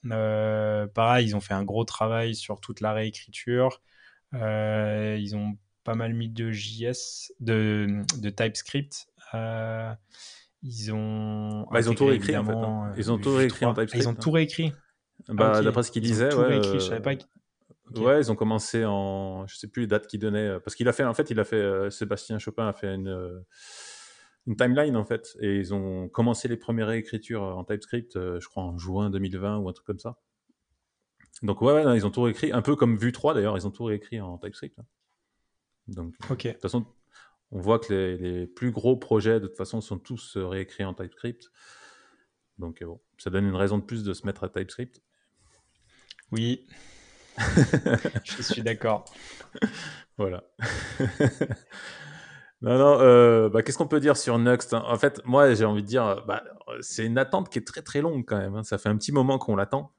[0.93, 3.81] pareil, ils ont fait un gros travail sur toute la réécriture.
[4.33, 9.07] ils ont pas mal mis de JS, de, de TypeScript.
[10.63, 11.67] ils ont.
[11.71, 12.53] Bah, ils ont tout réécrit en fait.
[12.53, 12.91] Hein.
[12.97, 14.03] Ils ont tout réécrit en TypeScript.
[14.03, 14.73] Ils ont tout réécrit.
[15.27, 16.79] Bah, ah, D'après ce qu'ils disaient, ouais, réécrit.
[16.79, 17.11] Je savais pas.
[17.95, 20.87] Ouais, ils ont commencé en, je sais plus les dates qu'ils donnaient, euh, parce qu'il
[20.87, 23.39] a fait, en fait, il a fait, euh, Sébastien Chopin a fait une, euh,
[24.45, 28.63] une timeline en fait, et ils ont commencé les premières réécritures en TypeScript, je crois
[28.63, 30.17] en juin 2020 ou un truc comme ça.
[31.41, 33.71] Donc ouais, ouais ils ont tout réécrit, un peu comme Vue 3 d'ailleurs, ils ont
[33.71, 34.77] tout réécrit en TypeScript.
[34.79, 34.85] Hein.
[35.87, 36.45] Donc, ok.
[36.45, 36.85] De toute façon,
[37.51, 40.93] on voit que les, les, plus gros projets de toute façon sont tous réécrits en
[40.93, 41.49] TypeScript.
[42.59, 45.01] Donc bon, ça donne une raison de plus de se mettre à TypeScript.
[46.31, 46.67] Oui,
[48.23, 49.05] je suis d'accord.
[50.17, 50.43] voilà.
[52.61, 54.83] non, non, euh, bah, qu'est-ce qu'on peut dire sur Nuxt hein?
[54.85, 56.43] En fait, moi, j'ai envie de dire, bah,
[56.81, 58.55] c'est une attente qui est très très longue quand même.
[58.55, 58.63] Hein.
[58.63, 59.91] Ça fait un petit moment qu'on l'attend.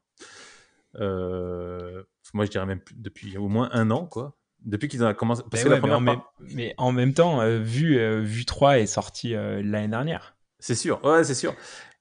[0.97, 2.03] Euh,
[2.35, 4.37] moi, je dirais même depuis au moins un an, quoi.
[4.65, 5.43] Depuis qu'ils ont commencé.
[5.51, 6.01] Parce que la première
[6.41, 10.37] mais, en même, temps, euh, Vue, Vue 3 est sorti l'année dernière.
[10.59, 11.55] C'est sûr, ouais, c'est sûr.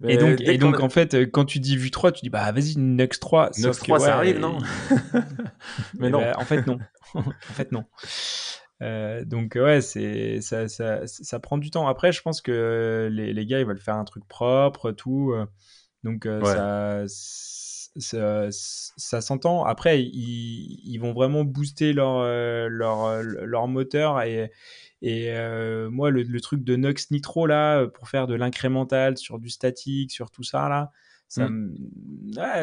[0.07, 2.77] Et donc, et donc en fait, quand tu dis Vue 3, tu dis bah vas-y,
[2.77, 3.51] Nux 3.
[3.57, 4.57] Nux 3, ça arrive, non
[5.99, 6.21] Mais non.
[6.21, 6.79] Bah, en fait, non.
[7.15, 7.83] en fait, non.
[8.81, 11.87] Euh, donc ouais, c'est ça, ça, ça, prend du temps.
[11.87, 15.33] Après, je pense que les, les, gars, ils veulent faire un truc propre, tout.
[15.33, 15.45] Euh,
[16.03, 19.65] donc euh, ça, ça, ça s'entend.
[19.65, 22.23] Après, ils, ils, vont vraiment booster leur,
[22.69, 24.49] leur, leur moteur et,
[25.01, 25.31] et
[25.89, 30.31] moi, le, truc de Nux Nitro là, pour faire de l'incrémental sur du statique, sur
[30.31, 30.91] tout ça là,
[31.27, 31.75] ça mmh.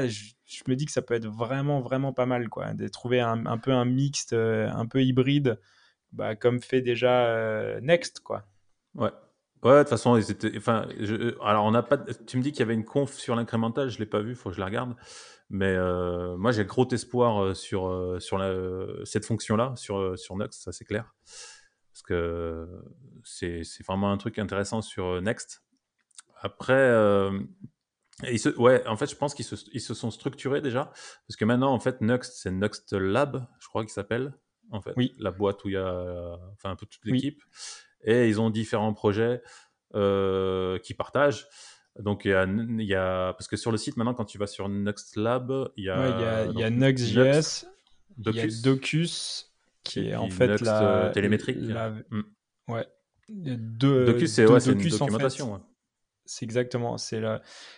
[0.08, 3.46] je, me dis que ça peut être vraiment vraiment pas mal quoi, de trouver un,
[3.46, 5.58] un peu un mixte, un peu hybride
[6.16, 8.44] bah, comme fait déjà euh, Next, quoi.
[8.94, 9.10] Ouais.
[9.62, 10.52] Ouais, de toute façon, ils étaient.
[10.56, 10.86] Enfin,
[11.42, 11.98] alors, on n'a pas.
[11.98, 14.50] Tu me dis qu'il y avait une conf sur l'incrémental, je l'ai pas vu, faut
[14.50, 14.94] que je la regarde.
[15.48, 18.54] Mais euh, moi, j'ai gros espoir euh, sur sur la,
[19.04, 21.14] cette fonction-là, sur sur Next, ça c'est clair,
[21.96, 22.68] parce que
[23.24, 25.62] c'est vraiment un truc intéressant sur Next.
[26.42, 26.90] Après,
[28.36, 30.92] se, ouais, en fait, je pense qu'ils se, ils se sont structurés déjà,
[31.26, 34.34] parce que maintenant, en fait, Next, c'est Next Lab, je crois qu'il s'appelle
[34.72, 34.92] en fait.
[34.96, 35.14] Oui.
[35.18, 37.42] La boîte où il y a enfin, un peu toute l'équipe.
[38.04, 39.40] Et ils ont différents projets
[39.94, 41.46] euh, qui partagent.
[41.98, 44.36] Donc, il y, a, il y, a, Parce que sur le site, maintenant, quand tu
[44.36, 46.44] vas sur Next Lab, il y a.
[46.52, 47.64] il y a, Next.js,
[48.18, 49.45] il y a Docus,
[49.86, 51.06] qui est en fait la.
[51.06, 51.58] Euh, télémétrique.
[51.58, 52.22] Mm.
[52.68, 52.86] Ouais.
[53.28, 55.60] Docus, c'est ouais, une documentation.
[56.28, 57.22] C'est exactement, c'est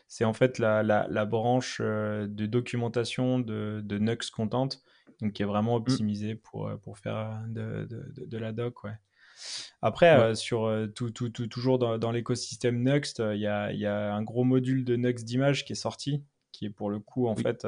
[0.07, 4.68] c'est en fait la, la, la branche euh, de documentation de, de Nux Content
[5.21, 5.83] donc qui est vraiment mmh.
[5.83, 8.85] optimisé pour, euh, pour faire de, de, de, la doc.
[8.85, 8.92] Ouais.
[9.83, 13.85] Après, euh, sur, tout, tout, tout, toujours dans, dans l'écosystème Nuxt, il y, a, y,
[13.85, 17.27] a, un gros module de Nuxt d'image qui est sorti, qui est pour le coup,
[17.27, 17.66] en fait,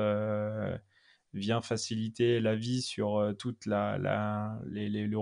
[1.32, 5.18] vient faciliter la vie sur toute la, la les, les, le,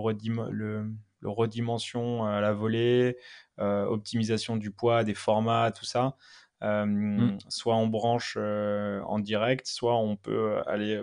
[0.51, 3.17] le, le, redimension à la volée,
[3.57, 6.15] optimisation du poids, des formats, tout ça.
[6.61, 7.37] Mmh.
[7.47, 11.01] Soit on branche en direct, soit on peut aller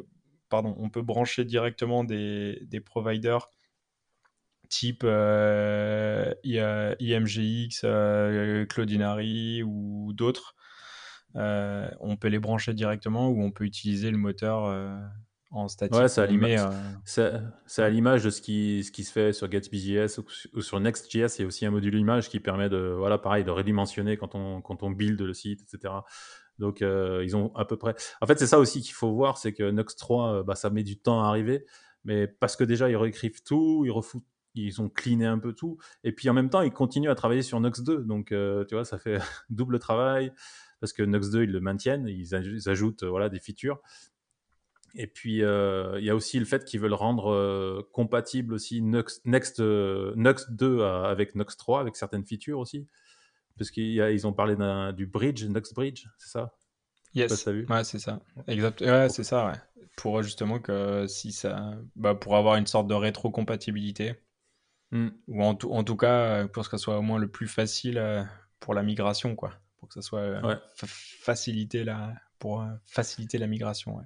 [0.48, 3.50] pardon, on peut brancher directement des, des providers
[4.68, 10.55] type euh, IMGX, euh, Cloudinary ou d'autres.
[11.36, 14.64] Euh, on peut les brancher directement ou on peut utiliser le moteur
[15.50, 15.96] en statique.
[15.96, 16.22] Ouais, c'est
[17.82, 20.20] à l'image de ce qui, ce qui se fait sur GatsbyJS
[20.54, 21.36] ou, sur Next.js.
[21.38, 24.34] Il y a aussi un module image qui permet de, voilà, pareil, de redimensionner quand
[24.34, 25.94] on, quand on build le site, etc.
[26.58, 27.94] Donc, euh, ils ont à peu près.
[28.20, 30.70] En fait, c'est ça aussi qu'il faut voir c'est que Nux 3, euh, bah, ça
[30.70, 31.66] met du temps à arriver.
[32.04, 34.24] Mais parce que déjà, ils réécrivent tout, ils refoutent
[34.58, 35.76] ils ont cleané un peu tout.
[36.02, 38.04] Et puis en même temps, ils continuent à travailler sur Nux 2.
[38.04, 39.18] Donc, euh, tu vois, ça fait
[39.50, 40.32] double travail.
[40.80, 42.34] Parce que Nux 2, ils le maintiennent, ils,
[42.68, 43.80] ajoutent voilà, des features.
[44.94, 49.60] Et puis, il y a aussi le fait qu'ils veulent rendre compatible aussi Nux, Next,
[49.60, 52.86] Nux 2 avec Nux 3, avec certaines features aussi
[53.58, 54.56] parce qu'ils ont parlé
[54.94, 56.52] du bridge, Nux Bridge, c'est ça?
[57.14, 57.46] Yes.
[57.46, 58.20] ouais, c'est ça.
[58.46, 58.82] Exact.
[58.82, 59.84] Ouais, c'est ça, ouais.
[59.96, 64.16] Pour justement que si ça, bah, pour avoir une sorte de rétrocompatibilité,
[64.90, 65.08] hmm.
[65.28, 68.22] ou en, en, tout cas pour que ça soit au moins le plus facile euh,
[68.60, 69.54] pour la migration, quoi.
[69.86, 73.96] Pour que ça soit euh, facilité la, pour euh, faciliter la migration.
[73.96, 74.04] Ouais.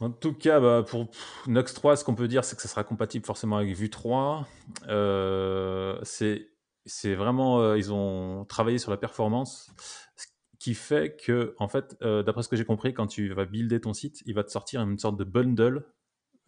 [0.00, 1.08] En tout cas, bah, pour
[1.46, 4.48] Nux 3, ce qu'on peut dire, c'est que ça sera compatible forcément avec Vue 3.
[6.02, 6.50] c'est
[6.86, 9.70] c'est vraiment, euh, ils ont travaillé sur la performance,
[10.16, 10.26] ce
[10.58, 13.80] qui fait que, en fait, euh, d'après ce que j'ai compris, quand tu vas builder
[13.80, 15.86] ton site, il va te sortir une sorte de bundle,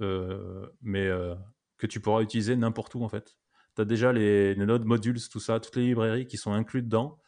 [0.00, 1.08] euh, mais
[1.78, 3.36] que tu pourras utiliser n'importe où, en fait.
[3.76, 6.84] Tu as déjà les, les, nodes modules, tout ça, toutes les librairies qui sont incluses
[6.84, 7.18] dedans,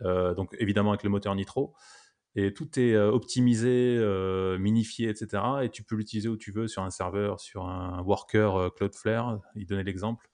[0.00, 1.74] donc évidemment avec le moteur Nitro.
[2.38, 3.98] Et tout est optimisé,
[4.58, 5.42] minifié, etc.
[5.62, 9.40] Et tu peux l'utiliser où tu veux, sur un serveur, sur un worker Cloudflare.
[9.54, 10.28] Il donnait l'exemple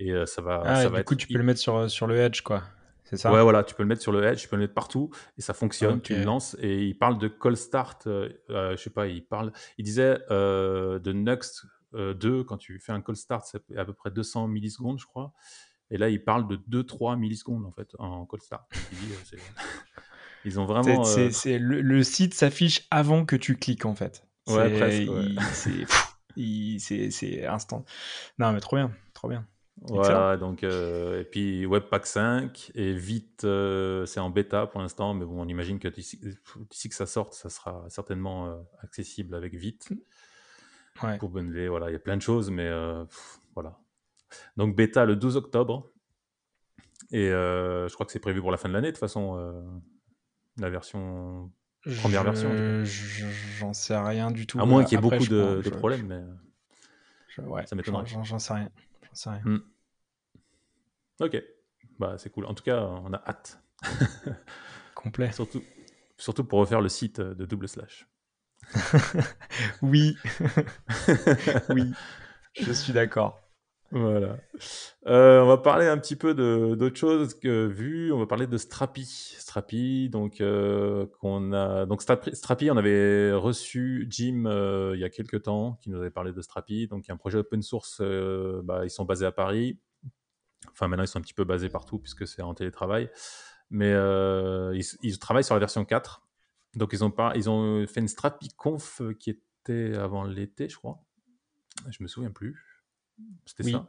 [0.00, 0.62] et euh, ça va.
[0.64, 2.64] Ah, ça du va coup, tu peux le mettre sur, euh, sur le Edge, quoi.
[3.04, 3.32] C'est ça?
[3.32, 5.42] Ouais, voilà, tu peux le mettre sur le Edge, tu peux le mettre partout et
[5.42, 6.00] ça fonctionne.
[6.00, 8.06] Tu le lances et il parle de call start.
[8.06, 9.52] Euh, je sais pas, il parle.
[9.78, 14.10] Il disait de Next 2 quand tu fais un call start, c'est à peu près
[14.10, 15.32] 200 millisecondes, je crois.
[15.90, 18.64] Et là, il parle de 2-3 millisecondes en fait en call start.
[20.44, 21.04] Ils ont vraiment.
[21.04, 24.26] C'est, le, le, site s'affiche avant que tu cliques en fait.
[24.46, 25.10] Ouais, presque.
[26.80, 27.84] c'est instant.
[28.38, 29.46] Non, mais trop bien, trop bien.
[29.82, 35.14] Voilà, donc, euh, et puis Webpack 5, et vite, euh, c'est en bêta pour l'instant,
[35.14, 39.54] mais bon, on imagine que d'ici que ça sorte, ça sera certainement euh, accessible avec
[39.54, 39.88] vite.
[41.02, 41.16] Ouais.
[41.16, 42.70] Pour bundler, voilà, il y a plein de choses, mais
[43.54, 43.78] voilà.
[44.56, 45.90] Donc bêta le 12 octobre,
[47.10, 49.82] et je crois que c'est prévu pour la fin de l'année, de toute façon,
[50.58, 51.50] la version,
[51.98, 52.50] première version.
[52.84, 54.60] J'en sais rien du tout.
[54.60, 58.06] À moins qu'il y ait beaucoup de, problèmes, mais ouais, ça m'étonnerait.
[58.06, 58.70] J'en sais rien.
[59.44, 59.58] Hmm.
[61.20, 61.42] Ok,
[61.98, 62.46] bah c'est cool.
[62.46, 63.62] En tout cas, on a hâte.
[64.94, 65.32] Complet.
[65.32, 65.62] Surtout,
[66.16, 68.08] surtout pour refaire le site de double slash.
[69.82, 70.16] oui.
[71.70, 71.92] oui,
[72.54, 73.40] je suis d'accord.
[73.92, 74.38] Voilà.
[75.06, 78.12] Euh, on va parler un petit peu d'autre chose que vu.
[78.12, 79.04] On va parler de Strapi.
[79.04, 81.06] Strapi, donc euh,
[81.52, 81.86] a.
[81.86, 86.10] Donc Strapi, on avait reçu Jim euh, il y a quelques temps, qui nous avait
[86.10, 86.86] parlé de Strapi.
[86.86, 88.00] Donc il y a un projet open source.
[88.62, 89.80] Bah, ils sont basés à Paris.
[90.70, 93.10] Enfin maintenant ils sont un petit peu basés partout puisque c'est en télétravail.
[93.70, 93.90] Mais
[95.02, 96.22] ils, travaillent sur la version 4.
[96.76, 101.02] Donc ils ont ils ont fait une Strapi Conf qui était avant l'été, je crois.
[101.88, 102.69] Je me souviens plus.
[103.44, 103.88] C'était ça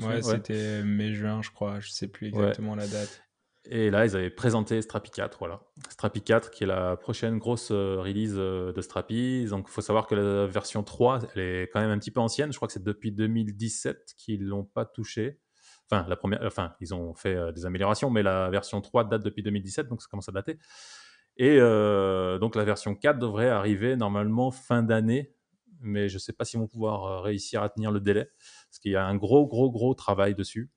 [0.00, 1.80] Ouais, c'était mai-juin, je crois.
[1.80, 3.22] Je sais plus exactement la date.
[3.66, 5.60] Et là, ils avaient présenté Strapi 4, voilà.
[5.90, 9.44] Strapi 4, qui est la prochaine grosse euh, release euh, de Strapi.
[9.50, 12.20] Donc, il faut savoir que la version 3, elle est quand même un petit peu
[12.20, 12.52] ancienne.
[12.52, 15.40] Je crois que c'est depuis 2017 qu'ils l'ont pas touchée.
[15.90, 19.22] Enfin, la première, enfin, ils ont fait euh, des améliorations, mais la version 3 date
[19.22, 20.58] depuis 2017, donc ça commence à dater.
[21.36, 25.32] Et donc, la version 4 devrait arriver normalement fin d'année,
[25.80, 28.28] mais je ne sais pas s'ils vont pouvoir réussir à tenir le délai
[28.70, 30.70] parce qu'il y a un gros, gros, gros travail dessus.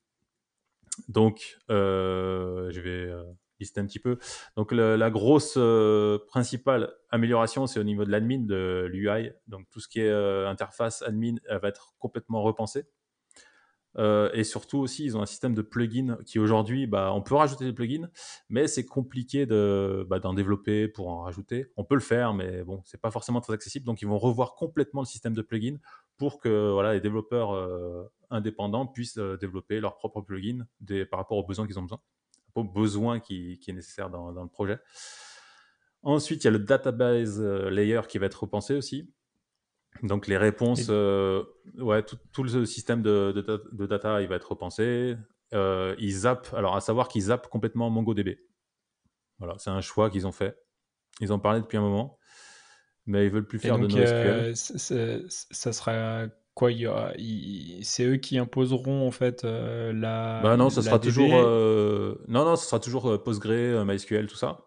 [1.08, 3.24] Donc, euh, je vais euh,
[3.60, 4.18] lister un petit peu.
[4.58, 9.32] Donc, la grosse euh, principale amélioration, c'est au niveau de l'admin de l'UI.
[9.48, 10.12] Donc, tout ce qui est
[10.46, 12.86] interface admin, elle va être complètement repensée.
[14.34, 17.64] Et surtout aussi, ils ont un système de plugins qui aujourd'hui, bah, on peut rajouter
[17.64, 18.10] des plugins,
[18.50, 21.68] mais c'est compliqué de, bah, d'en développer pour en rajouter.
[21.78, 23.86] On peut le faire, mais bon, c'est pas forcément très accessible.
[23.86, 25.78] Donc, ils vont revoir complètement le système de plugins
[26.18, 31.20] pour que voilà, les développeurs euh, indépendants puissent euh, développer leurs propres plugins des, par
[31.20, 32.02] rapport aux besoins qu'ils ont besoin,
[32.56, 34.80] aux besoins qui, qui est nécessaire dans, dans, le projet.
[36.02, 39.14] Ensuite, il y a le database layer qui va être repensé aussi.
[40.02, 41.44] Donc les réponses, euh,
[41.78, 43.32] ouais, tout, le système de,
[43.86, 45.16] data, il va être repensé.
[45.54, 48.40] Euh, ils zappent, alors à savoir qu'ils zappent complètement MongoDB.
[49.38, 50.58] Voilà, c'est un choix qu'ils ont fait.
[51.20, 52.18] Ils en parlaient depuis un moment,
[53.06, 54.54] mais ils veulent plus faire de NoSQL.
[54.92, 56.70] Euh, ça sera quoi
[57.82, 60.42] C'est eux qui imposeront en fait la.
[60.42, 61.30] Bah non, ça sera toujours.
[61.32, 64.60] non, non, ce sera toujours Postgre, MySQL, tout ça.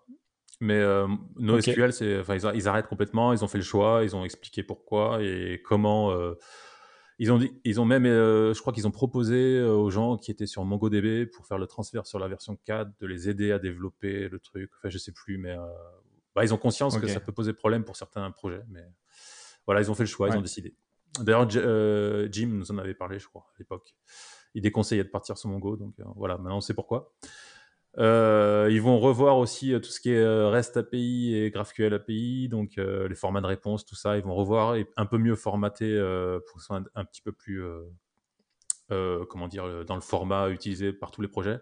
[0.60, 1.06] Mais euh,
[1.38, 3.32] NoSQL, c'est, enfin, ils, arrêtent complètement.
[3.32, 6.12] Ils ont fait le choix, ils ont expliqué pourquoi et comment.
[6.12, 6.34] Euh,
[7.18, 10.30] ils ont dit, ils ont même, euh, je crois qu'ils ont proposé aux gens qui
[10.30, 13.58] étaient sur MongoDB pour faire le transfert sur la version 4 de les aider à
[13.58, 14.70] développer le truc.
[14.76, 15.56] Enfin, je sais plus, mais
[16.36, 18.62] bah, ils ont conscience que ça peut poser problème pour certains projets.
[18.68, 18.84] Mais
[19.66, 20.76] voilà, ils ont fait le choix, ils ont décidé.
[21.20, 23.96] D'ailleurs, Jim nous en avait parlé, je crois, à l'époque.
[24.54, 27.12] Il déconseillait de partir sur Mongo, donc voilà, maintenant on sait pourquoi.
[27.98, 31.94] Euh, ils vont revoir aussi euh, tout ce qui est euh, REST API et GraphQL
[31.94, 34.16] API, donc les formats de réponse, tout ça.
[34.16, 35.98] Ils vont revoir et un peu mieux formater
[36.46, 37.62] pour que ce soit un, petit peu plus,
[38.88, 41.60] comment dire, dans le format utilisé par tous les projets.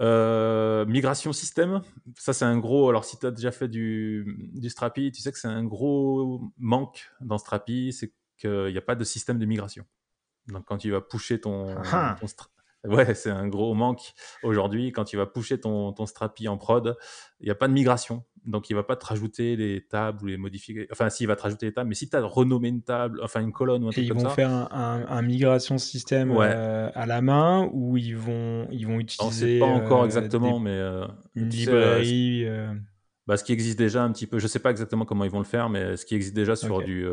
[0.00, 1.82] Migration système,
[2.16, 2.88] ça c'est un gros.
[2.88, 6.52] Alors si tu as déjà fait du, du Strapi, tu sais que c'est un gros
[6.58, 9.84] manque dans Strapi, c'est qu'il n'y a pas de système de migration.
[10.48, 12.16] Donc quand tu vas pusher ton, ah.
[12.18, 12.26] ton,
[12.84, 14.12] Ouais, c'est un gros manque
[14.42, 14.92] aujourd'hui.
[14.92, 16.96] Quand tu vas pusher ton, ton Strapi en prod,
[17.40, 18.24] il n'y a pas de migration.
[18.46, 20.88] Donc, il ne va pas te rajouter les tables ou les modifier.
[20.90, 23.20] Enfin, si, il va te rajouter les tables, mais si tu as renommé une table,
[23.22, 24.24] enfin une colonne ou un truc comme ça.
[24.24, 28.86] Ils vont faire un, un, migration système euh, à la main ou ils vont, ils
[28.86, 29.58] vont utiliser.
[29.58, 30.70] pas encore euh, exactement, mais.
[30.70, 32.46] Euh, une librairie.
[33.26, 34.38] Bah, ce qui existe déjà un petit peu.
[34.38, 36.56] Je ne sais pas exactement comment ils vont le faire, mais ce qui existe déjà
[36.56, 37.06] sur du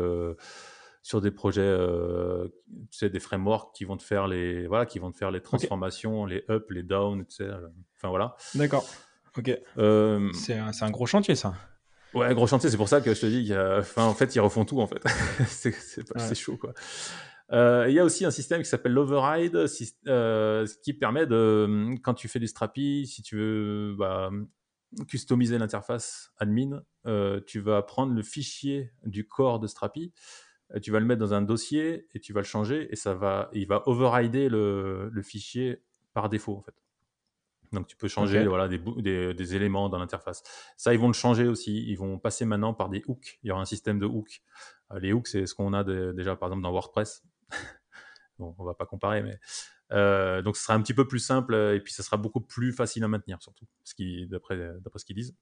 [1.08, 2.48] sur des projets, euh,
[2.90, 5.40] tu sais, des frameworks qui vont te faire les, voilà, qui vont te faire les
[5.40, 7.66] transformations, les up, les down, tu sais, euh,
[7.96, 8.36] enfin voilà.
[8.54, 8.84] D'accord.
[9.38, 9.58] Ok.
[9.78, 11.54] Euh, c'est un, un, gros chantier, ça.
[12.12, 12.68] Ouais, gros chantier.
[12.68, 15.02] C'est pour ça que je te dis, enfin, en fait, ils refont tout, en fait.
[15.46, 16.74] c'est chaud, quoi.
[17.50, 19.64] Il y a aussi un système qui s'appelle l'override,
[20.84, 24.28] qui permet de, quand tu fais du Strapi, si tu veux bah,
[25.08, 26.82] customiser l'interface admin,
[27.46, 30.47] tu vas prendre le fichier du corps de Strapi euh,
[30.82, 33.48] tu vas le mettre dans un dossier et tu vas le changer et ça va,
[33.52, 36.74] il va overrider le, le fichier par défaut en fait.
[37.72, 40.42] Donc tu peux changer voilà, des, des, des, éléments dans l'interface.
[40.76, 41.84] Ça, ils vont le changer aussi.
[41.86, 43.38] Ils vont passer maintenant par des hooks.
[43.42, 44.42] Il y aura un système de hooks.
[44.92, 47.24] Euh, les hooks, c'est ce qu'on a déjà par exemple dans WordPress.
[48.38, 49.38] bon, on va pas comparer, mais
[49.92, 52.72] euh, donc ce sera un petit peu plus simple et puis ça sera beaucoup plus
[52.72, 55.34] facile à maintenir surtout, ce qui d'après d'après ce qu'ils disent.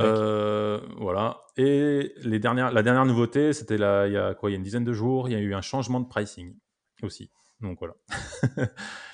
[0.00, 1.40] Euh, voilà.
[1.56, 4.62] Et les dernières, la dernière nouveauté, c'était il y a quoi, il y a une
[4.62, 6.56] dizaine de jours, il y a eu un changement de pricing
[7.02, 7.30] aussi.
[7.60, 7.94] Donc voilà.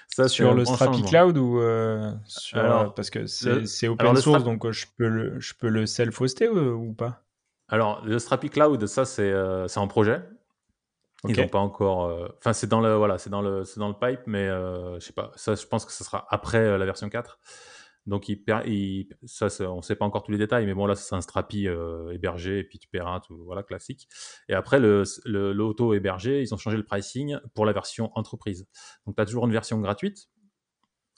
[0.09, 4.64] Ça, sur le Strapi Cloud ou euh, sur, alors, parce que c'est open source, donc
[4.64, 7.24] euh, je peux le, je peux le self-hoster ou, pas?
[7.68, 9.32] Alors le Strapi Cloud, ça c'est
[9.66, 10.22] c'est en projet.
[11.26, 12.28] Ils n'ont pas encore.
[12.39, 15.14] Enfin, c'est dans le voilà, c'est dans le c'est dans le pipe, mais je sais
[15.14, 15.32] pas.
[15.35, 17.41] Ça, je pense que ce sera après la version 4.
[18.07, 20.94] Donc, il, il, ça, on ne sait pas encore tous les détails, mais bon, là,
[20.94, 24.09] c'est un Strapi euh, hébergé, et puis tu paieras tout, voilà, classique.
[24.48, 28.68] Et après, l'auto le, hébergé, ils ont changé le pricing pour la version entreprise.
[29.07, 30.28] Donc, tu as toujours une version gratuite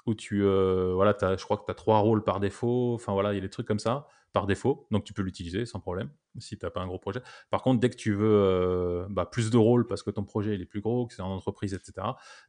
[0.06, 2.94] où tu, euh, voilà, je crois que tu as trois rôles par défaut.
[2.94, 4.86] Enfin, voilà, il y a des trucs comme ça par défaut.
[4.92, 7.20] Donc, tu peux l'utiliser sans problème si tu n'as pas un gros projet.
[7.50, 10.54] Par contre, dès que tu veux euh, bah, plus de rôles parce que ton projet
[10.54, 11.92] il est plus gros, que c'est en entreprise, etc.,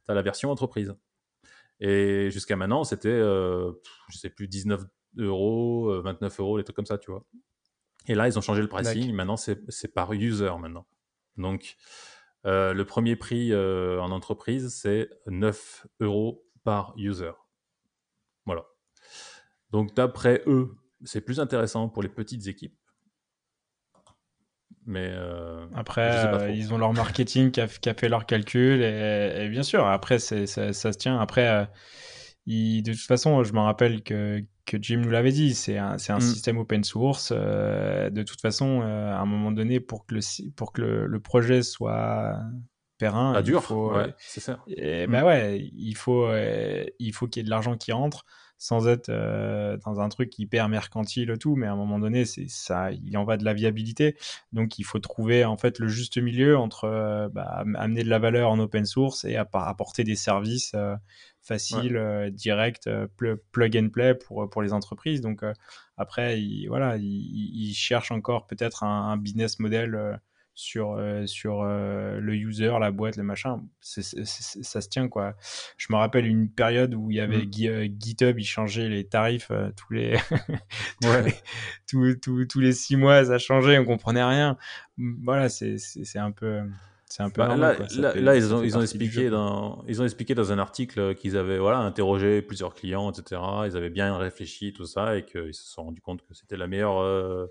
[0.04, 0.94] tu as la version entreprise.
[1.80, 3.72] Et jusqu'à maintenant, c'était, euh,
[4.08, 4.82] je sais plus, 19
[5.18, 7.24] euros, 29 euh, euros, des trucs comme ça, tu vois.
[8.06, 9.12] Et là, ils ont changé le pricing.
[9.12, 10.86] Maintenant, c'est par user maintenant.
[11.36, 11.76] Donc,
[12.46, 17.32] euh, le premier prix euh, en entreprise, c'est 9 euros par user.
[18.46, 18.64] Voilà.
[19.70, 20.74] Donc, d'après eux,
[21.04, 22.78] c'est plus intéressant pour les petites équipes
[24.88, 29.62] mais euh, après, euh, ils ont leur marketing qui a, fait leurs calculs et, bien
[29.62, 31.20] sûr, après ça, ça, se tient.
[31.20, 31.64] Après, euh,
[32.46, 36.16] de toute façon, je me rappelle que, que Jim nous l'avait dit, c'est un, un
[36.16, 36.20] mm.
[36.22, 37.32] système open source.
[37.32, 42.40] de toute façon, à un moment donné, pour que le, pour que le, projet soit
[42.96, 44.64] périn, il dur, faut, c'est ça.
[44.68, 45.12] Et, mm.
[45.12, 46.30] bah ouais, il faut,
[46.98, 48.24] il faut qu'il y ait de l'argent qui rentre
[48.58, 52.24] sans être euh, dans un truc hyper mercantile et tout, mais à un moment donné,
[52.24, 54.16] c'est ça, il en va de la viabilité.
[54.52, 58.18] Donc, il faut trouver en fait le juste milieu entre euh, bah, amener de la
[58.18, 60.96] valeur en open source et apporter des services euh,
[61.40, 62.88] faciles, directs,
[63.52, 65.22] plug and play pour pour les entreprises.
[65.22, 65.42] Donc
[65.96, 70.20] après, il, voilà, il, cherche encore peut-être un, un, business model
[70.58, 73.62] sur, euh, sur euh, le user, la boîte, le machin.
[73.80, 75.36] ça se tient, quoi.
[75.76, 77.66] Je me rappelle une période où il y avait mm.
[77.66, 80.18] euh, GitHub, il changeait les tarifs tous, les
[82.48, 84.56] tous, les six mois, ça changeait, on comprenait rien.
[85.22, 85.78] Voilà, c'est
[86.16, 86.62] un peu.
[87.06, 90.34] C'est un peu bah, là, là, ils ont, ils ont expliqué dans, ils ont expliqué
[90.34, 93.40] dans un article qu'ils avaient voilà interrogé plusieurs clients, etc.
[93.64, 96.66] Ils avaient bien réfléchi tout ça et qu'ils se sont rendus compte que c'était la
[96.66, 97.48] meilleure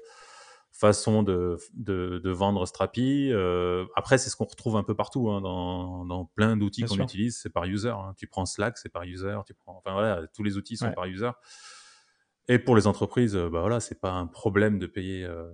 [0.78, 3.30] façon de, de, vendre Strapi.
[3.32, 6.99] Euh, après, c'est ce qu'on retrouve un peu partout hein, dans, dans, plein d'outils qu'on
[6.99, 7.89] utilise, c'est par user.
[7.89, 8.13] Hein.
[8.17, 9.38] Tu prends Slack, c'est par user.
[9.45, 11.32] Tu prends, enfin voilà, tous les outils sont par user.
[12.47, 15.51] Et pour les entreprises, euh, bah voilà, c'est pas un problème de payer euh,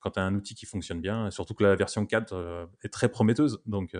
[0.00, 1.30] quand tu as un outil qui fonctionne bien.
[1.30, 3.62] Surtout que la version 4 est très prometteuse.
[3.66, 3.96] Donc,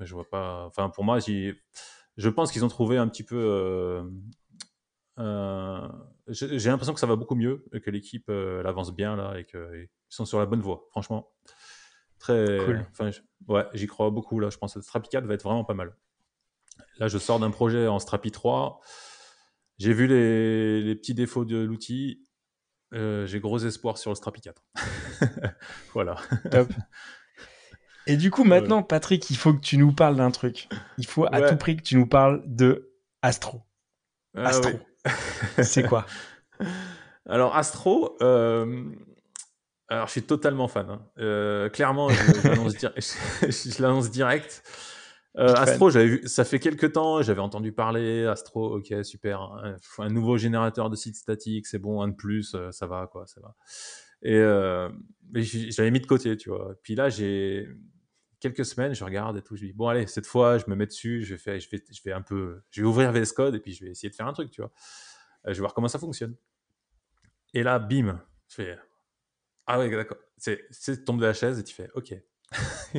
[0.00, 0.64] je vois pas.
[0.66, 4.02] Enfin, pour moi, je pense qu'ils ont trouvé un petit peu
[5.18, 5.88] euh,
[6.28, 9.88] j'ai l'impression que ça va beaucoup mieux, que l'équipe euh, avance bien là et qu'ils
[10.08, 11.30] sont sur la bonne voie, franchement.
[12.18, 12.86] Très, cool.
[13.48, 14.50] ouais, j'y crois beaucoup là.
[14.50, 15.94] Je pense que Strapi 4 va être vraiment pas mal.
[16.98, 18.80] Là, je sors d'un projet en Strapi 3.
[19.78, 22.24] J'ai vu les, petits défauts de l'outil.
[22.94, 24.62] Euh, j'ai gros espoir sur le Strapi 4.
[25.92, 26.16] voilà.
[26.50, 26.68] Top.
[28.08, 30.68] Et du coup, maintenant, Patrick, il faut que tu nous parles d'un truc.
[30.96, 33.62] Il faut à tout prix que tu nous parles de Astro.
[34.36, 34.70] Ah Astro.
[35.62, 36.06] c'est quoi?
[37.28, 38.84] Alors, Astro, euh,
[39.88, 40.88] alors je suis totalement fan.
[40.88, 41.02] Hein.
[41.18, 44.62] Euh, clairement, je, l'annonce direct.
[45.38, 48.24] Euh, Astro, j'avais vu, ça fait quelques temps, j'avais entendu parler.
[48.26, 49.42] Astro, ok, super.
[49.42, 53.26] Un, un nouveau générateur de sites statiques, c'est bon, un de plus, ça va, quoi,
[53.26, 53.54] ça va.
[54.22, 54.40] Et
[55.34, 56.74] j'avais mis de côté, tu vois.
[56.82, 57.68] Puis là, j'ai
[58.40, 60.86] quelques semaines, je regarde et tout, je dis bon allez, cette fois, je me mets
[60.86, 63.60] dessus, je vais, je vais, je vais un peu, je vais ouvrir VS Code et
[63.60, 64.70] puis je vais essayer de faire un truc, tu vois.
[65.46, 66.36] Euh, je vais voir comment ça fonctionne.
[67.54, 68.78] Et là, bim, je fais
[69.66, 70.18] ah ouais, d'accord.
[70.38, 72.14] C'est, c'est tombe de la chaise et tu fais ok.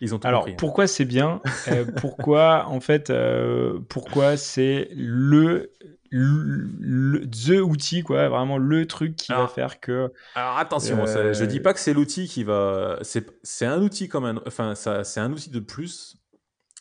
[0.00, 1.42] Ils ont tout Alors, pourquoi c'est bien?
[1.68, 5.72] Euh, Pourquoi, en fait, euh, pourquoi c'est le,
[6.10, 10.12] le, the outil, quoi, vraiment le truc qui va faire que.
[10.34, 11.32] Alors attention, euh...
[11.32, 12.98] je dis pas que c'est l'outil qui va.
[13.02, 14.42] C'est, c'est un outil comme un.
[14.46, 16.16] Enfin, ça, c'est un outil de plus.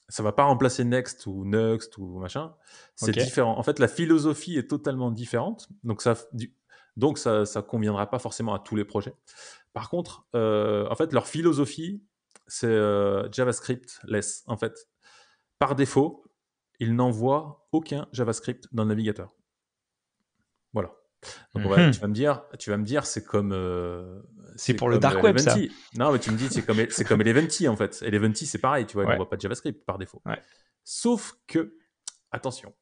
[0.08, 2.54] Ça va pas remplacer Next ou Next ou machin.
[2.96, 3.58] C'est différent.
[3.58, 5.70] En fait, la philosophie est totalement différente.
[5.84, 6.16] Donc ça,
[6.98, 9.14] donc ça, ça conviendra pas forcément à tous les projets.
[9.74, 12.02] Par contre, euh, en fait, leur philosophie,
[12.48, 14.44] c'est euh, JavaScript less.
[14.48, 14.90] En fait,
[15.60, 16.24] par défaut,
[16.80, 19.36] ils n'envoient aucun JavaScript dans le navigateur.
[20.74, 20.92] Voilà.
[21.54, 21.92] Donc, mhm.
[21.92, 23.52] tu vas me dire, tu vas me dire, c'est comme.
[23.52, 24.22] Euh,
[24.56, 25.56] c'est pour le dark web, ça.
[25.96, 28.02] Non, mais tu me dis, c'est comme, c'est comme Eleventy en fait.
[28.04, 30.22] Eleventy, c'est pareil, tu vois, ils n'envoient pas de JavaScript par défaut.
[30.84, 31.76] Sauf que,
[32.32, 32.74] attention,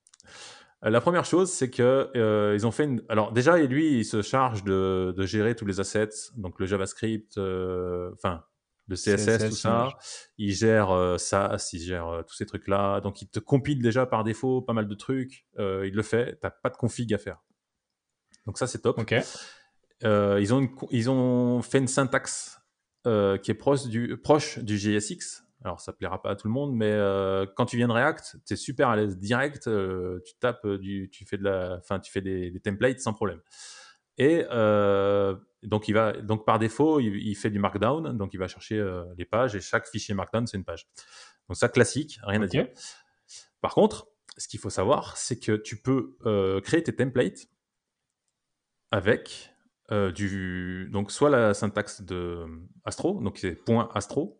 [0.85, 3.01] euh, la première chose, c'est que euh, ils ont fait une.
[3.09, 8.11] Alors déjà, lui, il se charge de, gérer tous les assets, donc le JavaScript, euh,
[8.13, 8.43] enfin
[8.87, 9.89] le CSS, tout ça.
[10.37, 13.01] Il gère ça, il gère tous ces trucs-là.
[13.01, 15.45] Donc il te compile déjà par défaut pas mal de trucs.
[15.57, 16.37] il le fait.
[16.41, 17.43] T'as pas de config à faire.
[18.45, 18.99] Donc ça, c'est top.
[18.99, 19.15] Ok.
[20.03, 22.59] ils ont ils ont fait une syntaxe
[23.03, 25.43] qui est proche du proche du JSX.
[25.63, 26.93] Alors, ça plaira pas à tout le monde, mais
[27.55, 29.63] quand tu viens de React, tu es super à l'aise direct.
[30.25, 33.41] tu tapes, du, tu fais, de la, fin, tu fais des, des templates sans problème.
[34.17, 34.45] Et
[35.63, 38.17] donc, il va, donc, par défaut, il, fait du Markdown.
[38.17, 38.83] Donc, il va chercher
[39.17, 40.87] les pages et chaque fichier Markdown, c'est une page.
[41.49, 42.67] Donc, ça, classique, rien à dire.
[43.61, 46.15] Par contre, ce qu'il faut savoir, c'est que tu peux
[46.63, 47.47] créer tes templates
[48.91, 49.53] avec
[50.15, 52.45] du, donc soit la syntaxe de
[52.85, 54.39] Astro, donc c'est point Astro,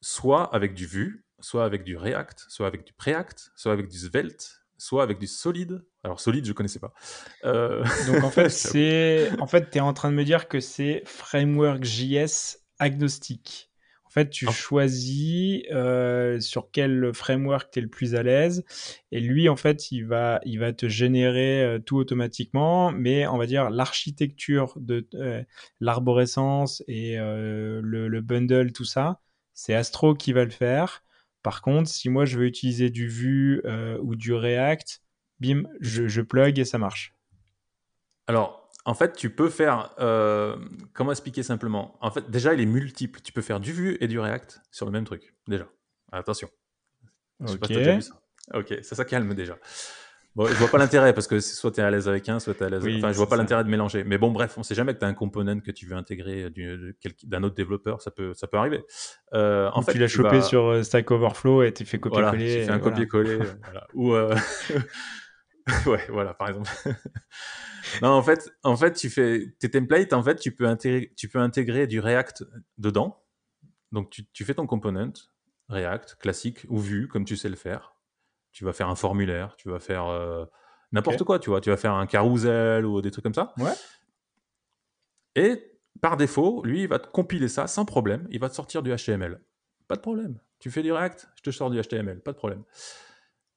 [0.00, 3.98] soit avec du Vue, soit avec du React, soit avec du Preact, soit avec du
[3.98, 5.84] Svelte, soit avec du Solid.
[6.04, 6.92] Alors Solid, je connaissais pas.
[7.44, 10.60] Euh, donc en fait, c'est en fait tu es en train de me dire que
[10.60, 13.70] c'est framework JS agnostique.
[14.04, 18.64] En fait, tu choisis euh, sur quel framework tu es le plus à l'aise
[19.12, 23.36] et lui en fait, il va il va te générer euh, tout automatiquement, mais on
[23.36, 25.06] va dire l'architecture de
[25.80, 29.20] l'arborescence et le, le, bundle tout ça,
[29.52, 31.02] c'est Astro qui va le faire.
[31.46, 35.00] Par contre, si moi je veux utiliser du Vue euh, ou du React,
[35.38, 37.14] bim, je, plug et ça marche.
[38.26, 39.94] Alors, en fait, tu peux faire.
[40.00, 40.56] Euh,
[40.92, 41.96] comment expliquer simplement?
[42.00, 43.20] En fait, déjà, il est multiple.
[43.20, 45.36] Tu peux faire du Vue et du React sur le même truc.
[45.46, 45.68] Déjà.
[46.10, 46.48] Attention.
[47.38, 48.20] Je sais pas si ça.
[48.52, 49.56] Ok, ça, ça calme déjà.
[50.36, 52.52] Bon, je vois pas l'intérêt parce que soit tu es à l'aise avec un, soit
[52.52, 52.86] tu es à l'aise.
[52.98, 54.04] enfin, je vois pas l'intérêt de mélanger.
[54.04, 56.52] Mais bon, bref, on sait jamais que tu as un component que tu veux intégrer
[57.24, 58.84] d'un autre développeur, ça peut, ça peut arriver.
[59.32, 62.38] Euh, en fait, tu l'as chopé sur euh, Stack Overflow et tu fais copier-coller.
[62.38, 63.38] Voilà, tu fais un copier-coller.
[63.64, 63.86] voilà.
[63.94, 64.36] Ou euh...
[65.86, 66.70] ouais, voilà, par exemple.
[68.02, 70.12] non, en fait, en fait, tu fais tes templates.
[70.12, 72.44] En fait, tu peux intégrer, tu peux intégrer du React
[72.76, 73.22] dedans.
[73.90, 75.14] Donc, tu, tu fais ton component
[75.70, 77.95] React classique ou Vue comme tu sais le faire
[78.56, 80.46] tu vas faire un formulaire, tu vas faire euh,
[80.90, 83.52] n'importe quoi, tu vois, tu vas faire un carousel ou des trucs comme ça.
[83.58, 83.74] Ouais.
[85.34, 88.82] Et par défaut, lui, il va te compiler ça sans problème, il va te sortir
[88.82, 89.44] du HTML.
[89.88, 90.40] Pas de problème.
[90.58, 92.64] Tu fais du React, je te sors du HTML, pas de problème.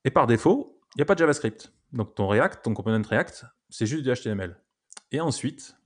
[0.03, 1.71] Et par défaut, il n'y a pas de JavaScript.
[1.93, 4.61] Donc ton React, ton component React, c'est juste du HTML.
[5.13, 5.77] Et ensuite,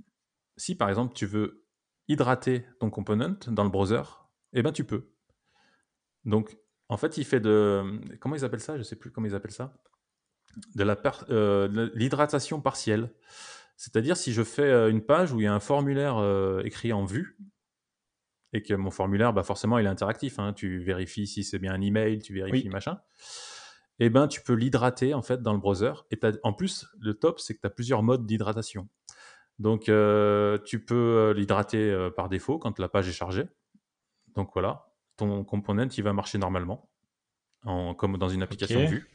[0.58, 1.68] si par exemple tu veux
[2.08, 4.02] hydrater ton component dans le browser,
[4.54, 5.14] eh ben tu peux.
[6.26, 6.58] Donc
[6.90, 8.00] en fait, il fait de.
[8.20, 8.74] Comment ils appellent ça?
[8.74, 9.74] Je ne sais plus comment ils appellent ça.
[10.76, 10.98] De la
[11.30, 13.10] euh, l'hydratation partielle.
[13.76, 16.94] C'est-à-dire, si je fais euh, une page où il y a un formulaire euh, écrit
[16.94, 17.38] en vue,
[18.56, 20.38] et que mon formulaire, bah forcément, il est interactif.
[20.38, 20.54] Hein.
[20.54, 23.00] tu vérifies si c'est bien un email, tu vérifies machin.
[24.00, 25.94] Et eh ben, tu peux l'hydrater en fait dans le browser.
[26.12, 28.90] Et en plus, le top, c'est que tu as plusieurs modes d'hydratation.
[29.60, 33.48] Donc, tu peux l'hydrater par défaut quand la page est chargée.
[34.36, 36.90] Donc voilà, ton component il va marcher normalement,
[37.66, 39.08] en, comme dans une application vue.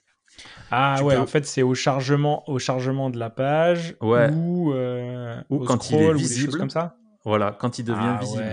[0.71, 4.31] Ah ouais, en fait c'est au chargement, au chargement de la page ouais.
[4.31, 6.97] ou, euh, ou quand il est visible, comme ça.
[7.25, 8.45] Voilà, quand il devient ah visible.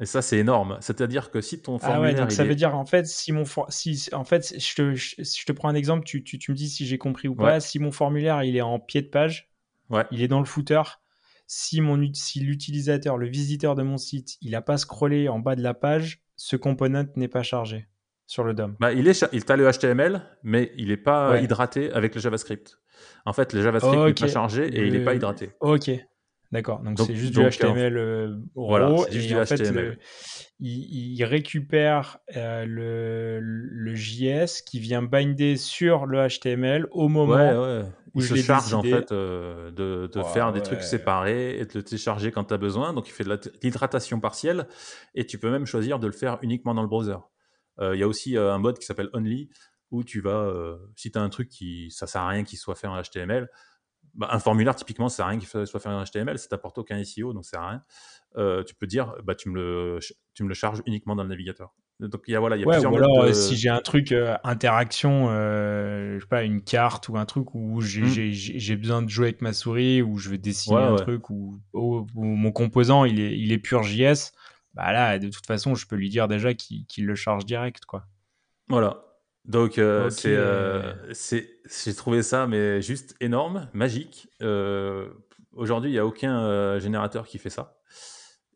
[0.00, 0.76] Et ça c'est énorme.
[0.80, 1.98] C'est-à-dire que si ton formulaire.
[1.98, 4.94] Ah ouais, donc ça veut dire en fait si mon si en fait je te,
[4.94, 7.60] je, te prends un exemple, tu, tu, tu me dis si j'ai compris ou pas.
[7.60, 9.50] Si mon formulaire il est en pied de page,
[9.90, 10.04] ouais.
[10.10, 10.82] il est dans le footer.
[11.46, 15.54] Si mon si l'utilisateur, le visiteur de mon site, il a pas scrollé en bas
[15.54, 17.86] de la page, ce component n'est pas chargé
[18.26, 21.92] sur le DOM bah, Il, est, il a le HTML, mais il n'est pas hydraté
[21.92, 22.78] avec le JavaScript.
[23.24, 25.50] En fait, le JavaScript n'est pas chargé et il n'est pas hydraté.
[25.60, 25.90] Ok,
[26.52, 26.80] d'accord.
[26.80, 29.98] Donc, c'est juste du HTML euh, voilà, juste du HTML.
[30.60, 37.82] il, récupère euh, le, le, JS qui vient binder sur le HTML au moment
[38.14, 41.66] où il je se charge en fait euh, de, de faire des trucs séparés et
[41.66, 42.92] de le télécharger quand tu as besoin.
[42.92, 44.66] Donc il fait de l'hydratation partielle
[45.14, 47.18] et tu peux même choisir de le faire uniquement dans le browser.
[47.78, 49.50] Euh, il y a aussi un mode qui s'appelle Only
[49.90, 50.52] où tu vas,
[50.96, 53.48] si tu as un truc qui ça sert à rien qu'il soit fait en HTML,
[54.16, 56.78] bah, un formulaire, typiquement, ça sert à rien qu'il soit fait en HTML, ça t'apporte
[56.78, 57.82] aucun SEO, donc ça sert à rien.
[58.36, 59.98] Euh, tu peux dire, bah, tu, me le,
[60.34, 61.74] tu me le charges uniquement dans le navigateur.
[62.00, 63.80] Donc, il y a, voilà, il y a plusieurs ou alors, euh, si j'ai un
[63.80, 68.76] truc euh, interaction, je sais pas, une carte ou un truc où j'ai mmh.
[68.76, 71.58] besoin de jouer avec ma souris, ou je vais dessiner un truc, ou,
[72.14, 74.32] mon composant, il est, il est pur JS,
[74.74, 78.06] bah là, de toute façon, je peux lui dire déjà qu'il le charge direct, quoi.
[78.68, 79.02] Voilà.
[79.46, 84.28] Donc, euh, euh, c'est, j'ai trouvé ça mais juste énorme, magique.
[84.42, 85.08] Euh,
[85.52, 87.78] aujourd'hui, il n'y a aucun générateur qui fait ça.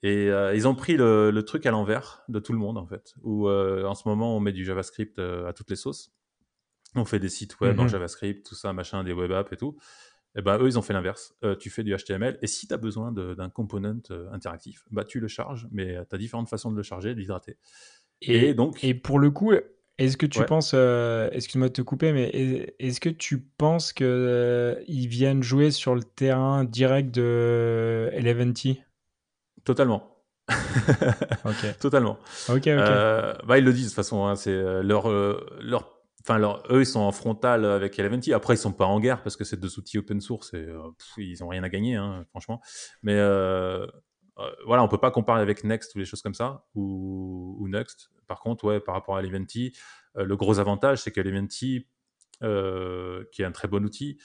[0.02, 3.14] Et ils ont pris le, truc à l'envers de tout le monde, en fait.
[3.22, 6.12] Où en ce moment, on met du JavaScript à toutes les sauces.
[6.96, 7.88] On fait des sites web en mhm.
[7.88, 9.76] JavaScript, tout ça, machin, des web apps et tout.
[10.36, 11.34] Et eh ben, eux, ils ont fait l'inverse.
[11.58, 12.38] tu fais du HTML.
[12.40, 14.00] Et si tu as besoin d'un component
[14.32, 17.58] interactif, bah, tu le charges, mais tu as différentes façons de le charger, de l'hydrater.
[18.22, 18.82] Et, donc.
[18.82, 19.52] Et pour le coup,
[20.00, 24.06] est-ce que tu penses, euh, excuse-moi de te couper, mais est-ce que tu penses qu'ils
[24.06, 28.54] euh, viennent jouer sur le terrain direct de Eleven
[29.64, 30.16] Totalement.
[31.80, 32.18] Totalement.
[32.48, 32.66] Ok, ok.
[32.66, 34.24] Euh, bah, ils le disent de toute façon.
[34.24, 35.92] Hein, c'est euh, leur, euh, leur,
[36.22, 38.32] enfin leur, eux ils sont en frontal avec Eleventy.
[38.32, 40.66] Après ils sont pas en guerre parce que c'est deux outils open source et
[41.18, 42.60] ils ont rien à gagner, hein, franchement.
[43.02, 43.16] Mais
[44.66, 48.10] voilà, on peut pas comparer avec Next ou des choses comme ça ou, Next.
[48.26, 49.76] Par contre, par rapport à Eleventy,
[50.14, 51.86] le gros avantage c'est que Eleventy,
[52.40, 54.24] qui est un très bon outil, euh,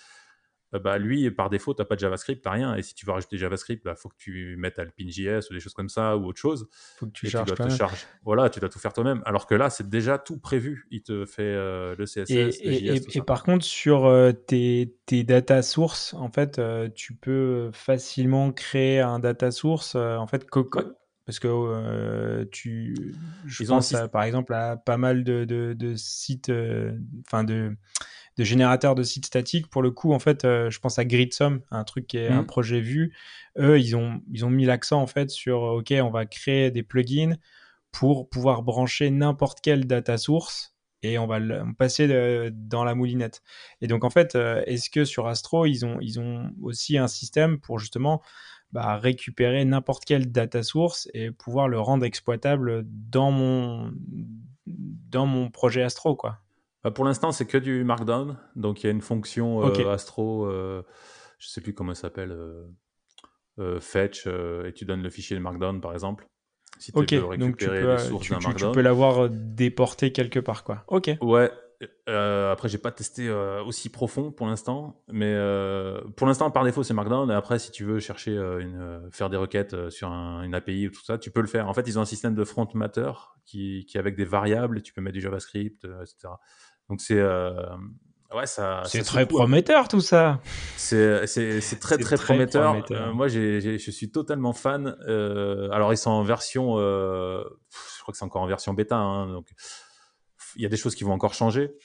[0.80, 2.76] bah, lui, par défaut, tu n'as pas de JavaScript, tu n'as rien.
[2.76, 5.60] Et si tu veux rajouter JavaScript, il bah, faut que tu mettes Alpine.js ou des
[5.60, 6.68] choses comme ça ou autre chose.
[6.98, 7.50] faut que tu charges.
[7.50, 8.06] Tu dois te charger.
[8.24, 9.22] Voilà, tu dois tout faire toi-même.
[9.26, 10.88] Alors que là, c'est déjà tout prévu.
[10.92, 14.96] Il te fait euh, le CSS, et, le JS, et, par contre, sur euh, tes,
[15.06, 16.62] tes, data sources, en fait,
[16.96, 19.96] tu peux facilement créer un data source.
[19.96, 20.46] en fait,
[21.26, 23.16] parce que tu,
[23.46, 26.52] je pense par exemple à pas mal de, de, de sites,
[27.26, 27.76] enfin de
[28.38, 29.68] de générateurs de sites statiques.
[29.68, 32.42] Pour le coup, en fait, euh, je pense à Gridsome, un truc qui est un
[32.42, 32.48] mmh.
[32.48, 33.14] projet vu.
[33.58, 36.84] Eux, ils ont, ils ont mis l'accent en fait sur OK, on va créer des
[36.84, 37.36] plugins
[37.92, 43.42] pour pouvoir brancher n'importe quelle data source et on va le passer dans la moulinette.
[43.82, 47.08] Et donc en fait, euh, est-ce que sur Astro, ils ont, ils ont aussi un
[47.08, 48.22] système pour justement
[48.72, 53.94] bah, récupérer n'importe quelle data source et pouvoir le rendre exploitable dans mon,
[54.66, 56.40] dans mon projet Astro, quoi?
[56.86, 58.38] Bah, pour l'instant, c'est que du Markdown.
[58.56, 60.84] Donc, il y a une fonction euh, Astro, euh,
[61.40, 62.38] je ne sais plus comment elle s'appelle,
[63.58, 66.28] euh, fetch, et tu donnes le fichier de Markdown, par exemple.
[66.78, 68.72] Si tu veux récupérer les sources d'un Markdown.
[68.72, 70.84] Tu peux l'avoir déporté quelque part, quoi.
[70.88, 71.10] Ok.
[71.22, 71.50] Ouais.
[72.06, 75.36] après, j'ai pas testé aussi profond pour l'instant, mais
[76.16, 77.32] pour l'instant, par défaut, c'est Markdown.
[77.32, 81.04] Et après, si tu veux chercher une, faire des requêtes sur une API ou tout
[81.04, 81.68] ça, tu peux le faire.
[81.68, 83.12] En fait, ils ont un système de front matter
[83.44, 86.34] qui, qui est avec des variables tu peux mettre du JavaScript, etc.
[86.90, 87.52] Donc c'est euh,
[88.34, 88.84] ouais ça.
[88.86, 90.40] C'est très prometteur tout ça.
[90.78, 92.84] C'est c'est très très, prometteur.
[92.92, 94.96] Euh, moi je suis totalement fan.
[95.08, 99.28] Euh, alors ils sont en version, je crois que c'est encore en version bêta, hein,
[99.28, 99.48] donc
[100.56, 101.76] il y a des choses qui vont encore changer.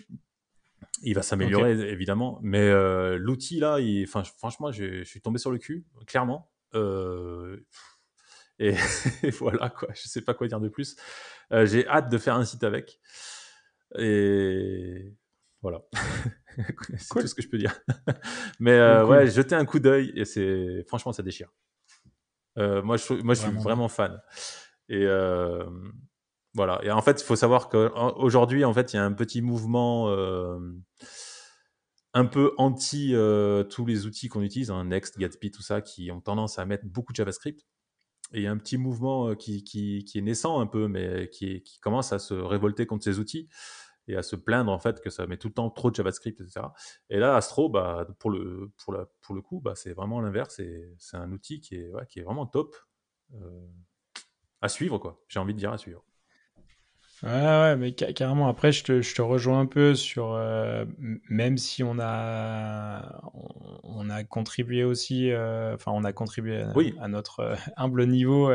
[1.03, 2.71] Il va s'améliorer évidemment, mais
[3.17, 6.51] l'outil là, il, franchement, je, suis tombé sur le cul, clairement.
[8.59, 8.75] Et,
[9.23, 10.97] et, voilà quoi, je sais pas quoi dire de plus.
[11.51, 13.01] J'ai hâte de faire un site avec.
[13.99, 15.15] Et
[15.63, 15.83] voilà.
[16.99, 17.79] c'est tout ce que je peux dire.
[18.61, 21.53] Mais euh, ouais, jeter un coup d'œil et c'est franchement ça déchire.
[22.59, 24.21] Euh, moi, je, moi, je suis vraiment fan.
[24.89, 25.65] Et euh,
[26.55, 26.81] voilà.
[26.83, 30.09] Et en fait, il faut savoir qu'aujourd'hui, en fait, il y a un petit mouvement
[32.13, 33.15] un peu anti
[33.71, 36.87] tous les outils qu'on utilise, hein, Next, Gatsby, tout ça, qui ont tendance à mettre
[36.87, 37.65] beaucoup de JavaScript.
[38.33, 42.13] Il y a un petit mouvement qui, qui, est naissant un peu, mais qui, commence
[42.13, 43.49] à se révolter contre ces outils
[44.07, 46.41] et à se plaindre en fait que ça met tout le temps trop de JavaScript,
[46.41, 46.67] etc.
[47.09, 48.71] Et là, Astro, bah, pour, le,
[49.43, 50.61] coup, bah, c'est vraiment l'inverse.
[50.99, 52.77] C'est un outil qui est, ouais, qui est vraiment top
[53.35, 53.67] euh,
[54.61, 55.23] à suivre, quoi.
[55.29, 56.05] J'ai envie de dire à suivre.
[57.23, 58.49] Ouais, ouais, mais carrément.
[58.49, 60.87] Après, je te, je te rejoins un peu sur, euh,
[61.29, 63.21] même si on a,
[63.83, 66.65] on, a contribué aussi, euh, enfin, on a contribué
[66.99, 68.51] à, notre euh, humble niveau.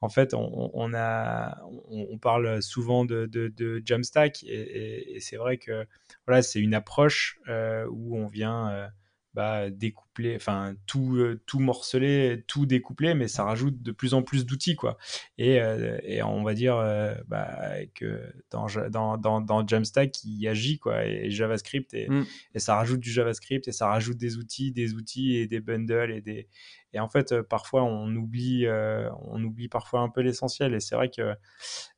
[0.00, 5.36] en fait, on, on a, on, parle souvent de, de, de Jamstack et, et c'est
[5.36, 5.86] vrai que
[6.26, 8.90] voilà, c'est une approche où on vient
[9.34, 14.22] bah, découpler, enfin tout, euh, tout morceler, tout découpler, mais ça rajoute de plus en
[14.22, 14.98] plus d'outils quoi.
[15.38, 17.58] Et, euh, et, on va dire euh, bah,
[17.94, 18.20] que
[18.50, 22.26] dans, dans, dans, dans, Jamstack il agit quoi, et, JavaScript et, mm.
[22.54, 26.12] et, ça rajoute du JavaScript et ça rajoute des outils, des outils et des bundles
[26.12, 26.46] et des
[26.92, 31.08] et en fait parfois on oublie on oublie parfois un peu l'essentiel et c'est vrai
[31.08, 31.34] que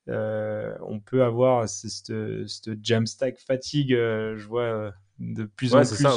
[0.06, 2.12] on peut avoir cette,
[2.46, 6.12] cette Jamstack fatigue, je vois de plus en plus ça,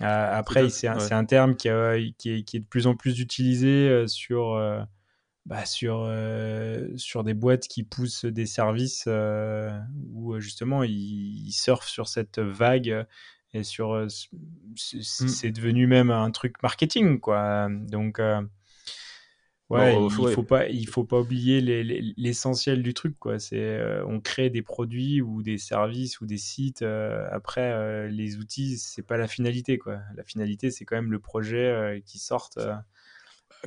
[0.00, 1.68] euh, après, c'est un, terme qui,
[2.16, 4.80] qui, est, de plus en plus utilisé euh, sur, euh,
[5.46, 6.10] bah, sur,
[6.96, 9.08] sur des boîtes qui poussent des services
[10.12, 13.06] où justement ils, surfent sur cette vague
[13.52, 14.08] et sur mmh.
[14.78, 18.20] c'est devenu même un truc marketing quoi donc
[19.70, 21.60] Ouais, il faut pas, il faut pas oublier
[22.16, 23.38] l'essentiel du truc, quoi.
[23.38, 26.82] C'est, euh, on crée des produits ou des services ou des sites.
[26.82, 30.00] Euh, après, euh, les outils, c'est pas la finalité, quoi.
[30.16, 32.58] La finalité, c'est quand même le projet qui sorte.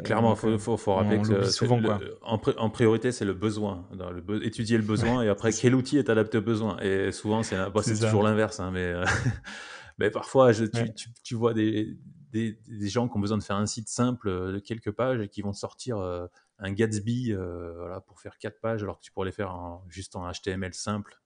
[0.03, 1.79] Clairement, il faut, faut, rappeler que souvent,
[2.21, 3.87] en, priorité, c'est le besoin.
[3.93, 6.77] le étudier le besoin et après, quel outil est adapté au besoin.
[6.81, 7.55] Et souvent, c'est
[7.97, 8.59] toujours l'inverse.
[8.59, 8.93] Hein, mais,
[9.99, 11.95] mais parfois, je, tu, tu, tu, vois des,
[12.33, 15.29] des, gens qui ont besoin de faire un site simple euh, de quelques pages et
[15.29, 16.27] qui vont sortir euh,
[16.57, 20.15] un Gatsby euh, voilà, pour faire quatre pages alors que tu pourrais les faire juste
[20.15, 21.19] en HTML simple.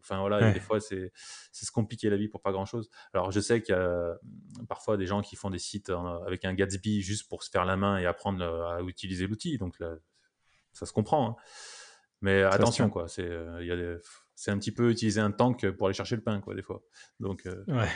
[0.00, 1.10] Enfin voilà, des fois c'est
[1.52, 2.90] se compliquer la vie pour pas grand chose.
[3.14, 4.14] Alors je sais qu'il y a
[4.68, 5.90] parfois des gens qui font des sites
[6.26, 9.56] avec un Gatsby juste pour se faire la main et apprendre à utiliser l'outil.
[9.56, 9.94] Donc là,
[10.74, 11.30] ça se comprend.
[11.30, 11.36] Hein.
[12.24, 13.06] Mais attention, quoi.
[13.06, 13.98] C'est euh,
[14.34, 16.82] c'est un petit peu utiliser un tank pour aller chercher le pain, quoi, des fois.
[17.20, 17.88] Donc, euh, ouais.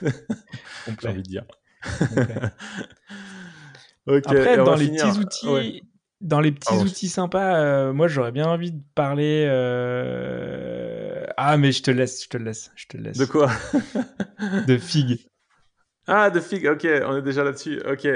[1.00, 1.44] j'ai envie de dire.
[4.06, 5.82] Après, dans les, petits outils,
[6.20, 9.46] dans les petits outils sympas, euh, moi j'aurais bien envie de parler.
[11.36, 13.16] Ah, mais je te laisse, je te laisse, je te laisse.
[13.16, 13.50] De quoi?
[14.66, 15.26] De Fig.
[16.06, 17.80] Ah, de Fig, ok, on est déjà là-dessus.
[17.90, 18.06] Ok.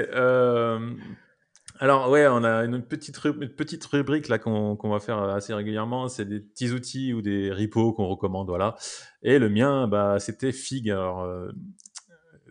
[1.81, 3.17] Alors ouais, on a une petite,
[3.55, 6.09] petite rubrique là qu'on va faire assez régulièrement.
[6.09, 8.75] C'est des petits outils ou des repos qu'on recommande, voilà.
[9.23, 10.91] Et le mien, bah, c'était Fig.
[10.91, 11.49] Alors, euh,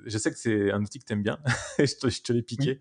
[0.05, 1.39] je sais que c'est un outil que tu aimes bien.
[1.79, 2.81] je te, l'ai piqué.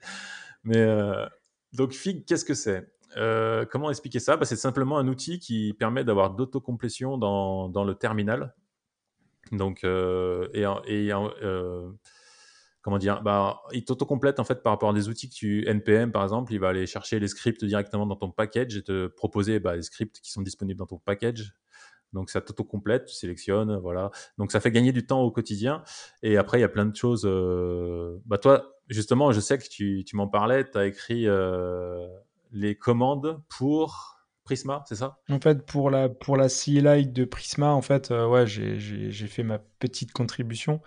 [0.64, 1.26] Mais euh,
[1.74, 2.92] donc Fig, qu'est-ce que c'est?
[3.16, 4.38] Euh, Comment expliquer ça?
[4.38, 8.54] Bah, C'est simplement un outil qui permet d'avoir d'autocomplétion dans, dans le terminal.
[9.52, 11.12] Donc et, et
[12.88, 16.14] comment dire, bah, il t'auto-complète en fait par rapport à des outils que tu npm
[16.14, 19.60] par exemple, il va aller chercher les scripts directement dans ton package et te proposer
[19.60, 21.54] bah, les scripts qui sont disponibles dans ton package.
[22.14, 24.12] Donc ça t'auto-complète, tu sélectionnes, voilà.
[24.38, 25.84] Donc ça fait gagner du temps au quotidien.
[26.24, 27.26] Et après il y a plein de choses.
[27.26, 32.08] Euh, bah toi, justement, je sais que tu, tu m'en parlais, tu as écrit euh,
[32.52, 35.18] les commandes pour Prisma, c'est ça?
[35.30, 39.44] En fait, pour la, pour la CLI de Prisma, en fait, euh, ouais, j'ai fait
[39.44, 40.80] ma petite contribution.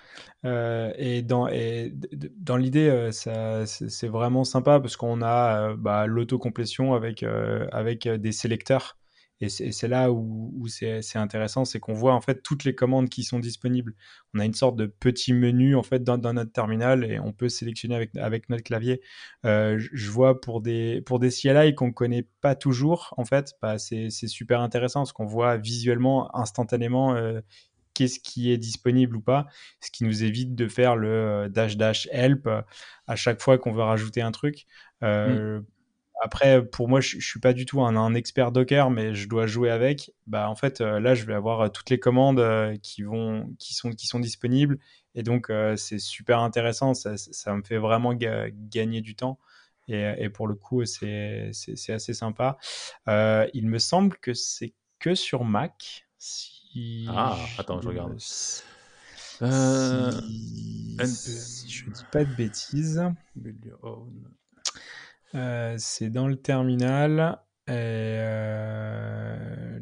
[0.44, 1.92] Et dans, et
[2.38, 8.96] dans l'idée, c'est vraiment sympa parce qu'on a bah, l'autocomplétion avec, avec des sélecteurs
[9.42, 13.24] et c'est là où, c'est intéressant, c'est qu'on voit en fait toutes les commandes qui
[13.24, 13.94] sont disponibles.
[14.34, 17.48] On a une sorte de petit menu en fait dans, notre terminal et on peut
[17.48, 19.00] sélectionner avec, avec notre clavier.
[19.46, 23.54] Euh, je vois pour des, pour des CLI qu'on ne connaît pas toujours, en fait,
[23.62, 27.40] bah, c'est super intéressant parce qu'on voit visuellement, instantanément, euh,
[27.94, 29.46] qu'est-ce qui est disponible ou pas,
[29.80, 32.46] ce qui nous évite de faire le euh, dash dash help
[33.06, 34.66] à chaque fois qu'on veut rajouter un truc.
[35.00, 35.60] Mmh.
[36.22, 39.46] Après, pour moi, je, ne suis pas du tout un, expert Docker, mais je dois
[39.46, 40.12] jouer avec.
[40.26, 43.54] Bah, en fait, euh, là, je vais avoir euh, toutes les commandes euh, qui vont,
[43.58, 44.78] qui sont, qui sont disponibles,
[45.14, 46.92] et donc c'est super intéressant.
[46.92, 49.38] Ça, ça, me fait vraiment gagner du temps,
[49.88, 51.50] et, pour le coup, c'est
[51.88, 52.58] assez sympa.
[53.08, 56.06] il me semble que c'est que sur Mac.
[56.18, 58.14] Si ah, attends, je regarde.
[58.18, 58.62] Si,
[61.66, 63.02] je dis pas de bêtises.
[65.34, 67.38] Euh, c'est dans le terminal.
[67.68, 69.78] Euh,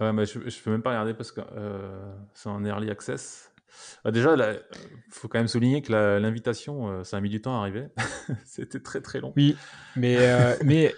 [0.00, 3.52] ouais, mais je, je peux même pas regarder parce que euh, c'est en early access.
[4.04, 4.60] Bah, déjà, il
[5.10, 7.86] faut quand même souligner que l'invitation, ça a mis du temps à arriver.
[8.44, 9.32] C'était très très long.
[9.36, 9.56] Oui,
[9.96, 10.18] mais,
[10.64, 10.94] mais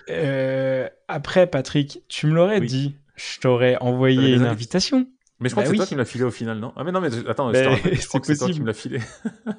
[1.09, 5.09] après, Patrick, tu me l'aurais dit, je t'aurais envoyé une invitation.
[5.39, 6.72] Mais je crois bah que c'est toi qui me l'as filé au final, non?
[6.76, 8.72] Ah mais non, mais attends, je, bah, je crois que c'est toi qui me l'as
[8.72, 9.01] filé.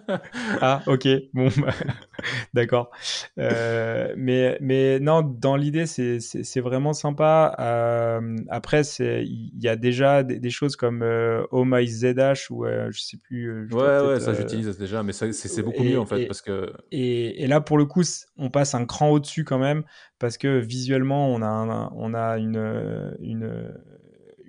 [0.61, 1.71] ah, ok, bon, bah,
[2.55, 2.89] d'accord.
[3.37, 7.55] Euh, mais, mais non, dans l'idée, c'est vraiment sympa.
[7.59, 12.89] Euh, après, il y a déjà des, choses comme euh, Oh My ZH ou euh,
[12.91, 13.67] je sais plus.
[13.71, 16.25] ouais, ouais, ça j'utilise déjà, mais c'est beaucoup mieux en fait.
[16.25, 16.73] parce que...
[16.91, 18.01] Et, et, là, pour le coup,
[18.37, 19.83] on passe un cran au-dessus quand même
[20.17, 23.73] parce que visuellement, on a, on a une, une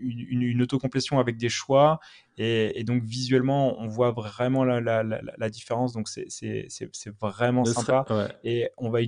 [0.00, 2.00] une, une, autocomplétion avec des choix.
[2.36, 5.92] Et, donc visuellement, on voit vraiment la, la, la, différence.
[5.92, 6.28] Donc c'est
[7.20, 8.04] vraiment sympa.
[8.44, 9.00] Et on va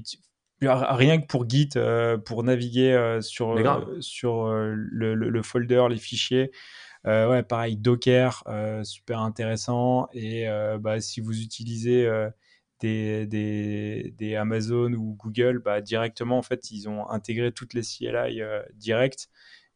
[0.68, 5.97] rien que pour Git, euh, pour naviguer euh, sur, euh, sur le, le, folder, les
[5.97, 6.51] fichiers.
[7.05, 8.45] ouais, pareil, Docker,
[8.82, 10.09] super intéressant.
[10.12, 10.47] Et
[10.80, 12.09] bah, si vous utilisez
[12.80, 17.82] des, des, des, Amazon ou Google, bah, directement, en fait, ils ont intégré toutes les
[17.82, 18.43] CLI
[18.74, 19.28] directes.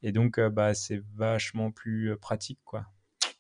[0.05, 2.85] Et donc, euh, bah, c'est vachement plus euh, pratique, quoi.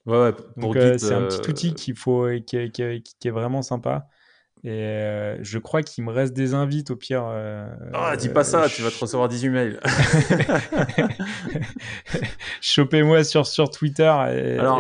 [0.07, 4.09] Ouais, donc, euh, c'est un petit outil qu'il faut, qui, qui, est vraiment sympa.
[4.67, 7.25] Et je crois qu'il me reste des invites au pire.
[7.93, 9.81] ah, dis pas ça, tu vas te recevoir 18 mails.
[12.63, 14.11] Chopez-moi sur, sur Twitter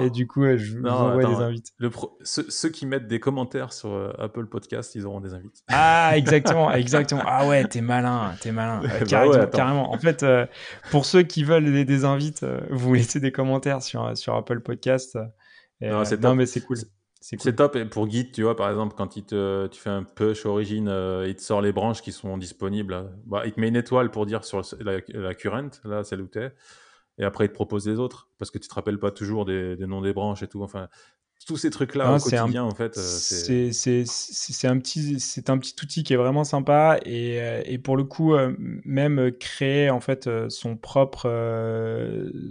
[0.02, 1.72] et, du coup, je vous envoie des invites.
[1.78, 1.90] Le
[2.22, 5.62] ceux, qui mettent des commentaires sur Apple Podcast, ils auront des invites.
[5.68, 7.22] Ah, exactement, exactement.
[7.26, 8.80] Ah ouais, t'es malin, t'es malin.
[8.84, 9.92] Bah carrément, carrément.
[9.92, 10.24] En fait,
[10.90, 15.18] pour ceux qui veulent des, des invites, vous laissez des commentaires sur, sur Apple Podcast.
[15.82, 16.78] non, non mais c'est cool.
[17.26, 17.76] C'est top.
[17.76, 20.88] Et pour Git, tu vois, par exemple, quand il te, tu fais un push origine,
[20.88, 23.10] euh, il te sort les branches qui sont disponibles.
[23.24, 26.38] Bah, il te met une étoile pour dire sur la, current, là, celle où tu
[26.40, 26.52] es.
[27.16, 28.28] Et après, il te propose les autres.
[28.38, 30.62] Parce que tu te rappelles pas toujours des, noms des branches et tout.
[30.62, 30.88] Enfin,
[31.46, 32.98] tous ces trucs-là au quotidien, en fait.
[32.98, 35.16] Euh, c'est un, petit,
[35.48, 37.00] un petit outil qui est vraiment sympa.
[37.06, 38.34] Et, euh, et pour le coup,
[38.84, 41.26] même créer, en fait, son propre,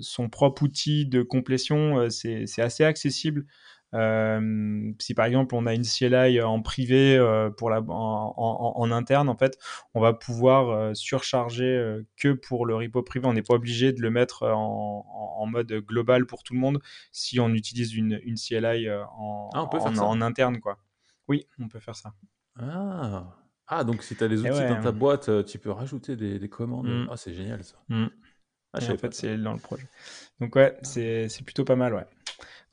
[0.02, 3.46] son propre outil de complétion, c'est assez accessible.
[5.00, 7.18] Si par exemple on a une CLI en privé
[7.58, 9.58] pour la, en, interne, en fait,
[9.94, 13.28] on va pouvoir surcharger que pour le repo privé.
[13.28, 16.80] On n'est pas obligé de le mettre en, mode global pour tout le monde
[17.12, 20.78] si on utilise une, une CLI en, ah, en interne, quoi.
[21.28, 22.14] Oui, on peut faire ça.
[22.60, 23.36] Ah,
[23.68, 26.88] ah donc si tu as les outils dans ta boîte, tu peux rajouter des, commandes.
[26.88, 27.08] Mmh.
[27.12, 27.76] Ah, c'est génial ça.
[27.90, 28.08] Mmh.
[28.74, 29.86] Ah, en fait, c'est dans le projet.
[30.40, 30.84] Donc ouais, ah.
[30.84, 32.06] c'est plutôt pas mal, ouais.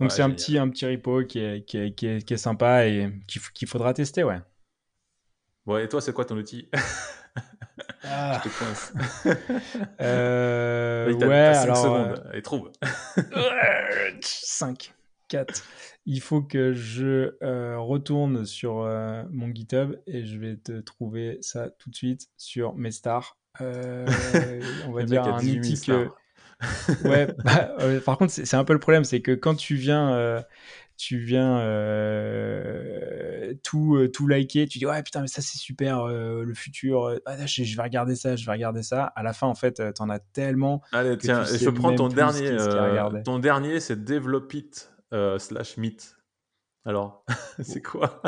[0.01, 2.39] Donc c'est un petit, un petit repo qui est, qui est, qui est, qui est
[2.39, 3.13] sympa et
[3.55, 4.41] qu'il faudra tester, ouais.
[5.67, 6.69] Ouais, et toi, c'est quoi ton outil?
[8.03, 8.41] Ah.
[8.43, 8.93] Je te coince.
[10.01, 11.77] euh, ouais, alors...
[11.77, 12.25] secondes.
[12.31, 12.73] Allez, trouve.
[14.21, 14.95] 5,
[15.29, 15.65] 4.
[16.07, 21.39] Il faut que je euh, retourne sur euh, mon GitHub et je vais te trouver
[21.41, 23.39] ça tout de suite sur mes stars.
[23.61, 24.07] Euh,
[24.87, 26.09] on va dire un outil que...
[27.09, 30.13] ouais, bah, euh, par contre, c'est un peu le problème, c'est que quand tu viens,
[30.15, 30.41] euh,
[30.97, 31.59] tu viens
[33.63, 37.77] tout, tout liker, tu dis ouais putain mais ça c'est super, le futur, ah, je,
[37.77, 39.05] vais regarder ça, je vais regarder ça.
[39.17, 40.83] À la fin en fait, t'en as tellement.
[40.93, 42.55] Allez tiens, je prends ton dernier,
[43.25, 44.91] ton dernier, c'est Develop It
[45.39, 46.20] slash Meet.
[46.87, 47.27] Alors,
[47.63, 48.23] c'est quoi?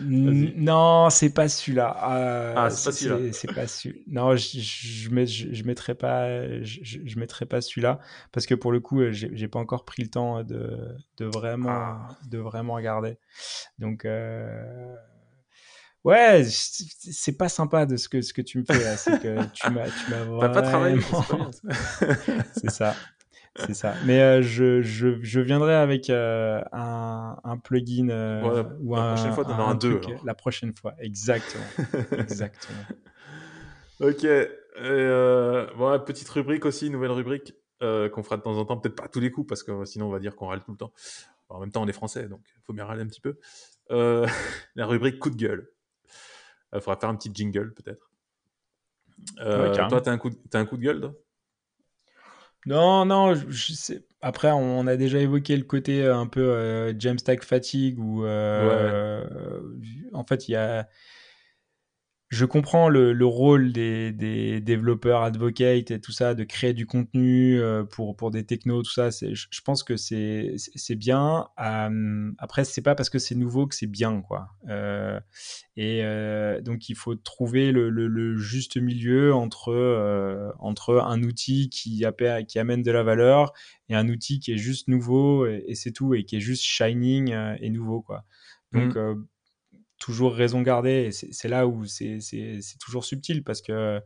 [0.00, 1.94] Non, c'est pas celui-là.
[2.10, 3.32] Euh, ah, c'est pas celui-là.
[3.32, 4.02] C'est pas celui.
[4.06, 5.08] Non, je, je,
[5.52, 8.00] je, mettrai pas, je, je mettrai pas celui-là
[8.32, 11.70] parce que pour le coup, euh, j'ai pas encore pris le temps de, de vraiment,
[11.70, 12.08] ah.
[12.28, 13.18] de vraiment regarder.
[13.78, 14.04] Donc.
[14.04, 14.94] Euh...
[16.04, 19.70] Ouais, c'est pas sympa de ce que, ce que tu me fais C'est que tu
[19.70, 20.52] m'as, tu m'as vraiment...
[20.52, 20.98] pas travaillé.
[22.56, 22.96] c'est ça.
[23.56, 23.94] C'est ça.
[24.06, 29.32] Mais euh, je, je, je, viendrai avec euh, un, un, plugin euh, ou la prochaine
[29.32, 30.00] fois, un, un deux.
[30.24, 31.64] La prochaine fois, exactement.
[32.18, 32.80] exactement.
[34.00, 34.26] ok.
[35.76, 39.20] bon, petite rubrique aussi, nouvelle rubrique qu'on fera de temps en temps, peut-être pas tous
[39.20, 40.92] les coups parce que sinon on va dire qu'on râle tout le temps.
[41.48, 43.36] en même temps, on est français, donc il faut bien râler un petit peu.
[44.76, 45.68] la rubrique coup de gueule.
[46.74, 48.10] Il faudra faire un petit jingle peut-être.
[49.36, 51.12] toi, t'as un, coup as un coup de gueule toi?
[52.66, 54.04] Non, non, je sais.
[54.20, 59.24] Après, on a déjà évoqué le côté euh, un peu euh, Jamstack fatigue où, euh,
[60.12, 60.88] en fait, il y a
[62.32, 66.86] je comprends le, le rôle des, des, développeurs advocates et tout ça, de créer du
[66.86, 69.10] contenu euh, pour, pour des technos, tout ça.
[69.10, 70.56] Je, pense que c'est
[70.96, 71.48] bien.
[71.60, 74.48] Euh, après, c'est pas parce que c'est nouveau que c'est bien, quoi.
[74.70, 75.20] Euh,
[75.76, 81.68] et euh, donc, il faut trouver le, le, le juste milieu entre, entre un outil
[81.68, 82.02] qui,
[82.48, 83.52] qui amène de la valeur
[83.90, 86.62] et un outil qui est juste nouveau et, et c'est tout, et qui est juste
[86.62, 88.24] shining et nouveau, quoi.
[88.72, 89.26] Donc, mmh
[90.02, 91.08] toujours raison garder.
[91.08, 92.18] Et c'est là où c'est
[92.80, 94.00] toujours subtil parce que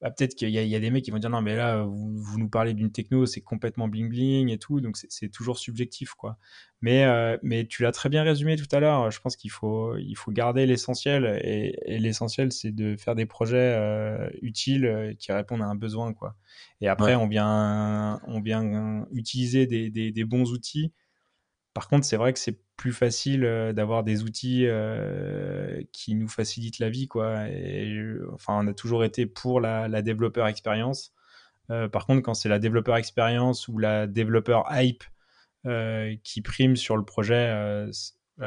[0.00, 2.16] bah, peut-être qu'il y, y, a des mecs qui vont dire non, mais là, vous,
[2.16, 4.80] vous nous parlez d'une techno, c'est complètement bling bling et tout.
[4.80, 6.38] Donc c'est toujours subjectif, quoi.
[6.82, 9.10] Mais, euh, mais tu l'as très bien résumé tout à l'heure.
[9.10, 11.40] Je pense qu'il faut, il faut garder l'essentiel.
[11.42, 16.12] Et, l'essentiel, c'est de faire des projets euh, utiles euh, qui répondent à un besoin,
[16.12, 16.36] quoi.
[16.80, 20.92] Et après, on, vient, on vient utiliser des, des, des bons outils.
[21.74, 26.28] Par contre, c'est vrai que c'est plus facile euh, d'avoir des outils euh, qui nous
[26.28, 27.48] facilitent la vie, quoi.
[27.48, 28.00] Et,
[28.32, 31.12] enfin, on a toujours été pour la, développeur expérience.
[31.70, 35.04] Euh, par contre, quand c'est la développeur expérience ou la développeur hype
[36.22, 37.90] qui prime sur le projet,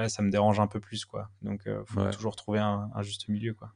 [0.07, 1.29] ça me dérange un peu plus, quoi.
[1.43, 3.73] Donc, il faut toujours trouver un, juste milieu, quoi.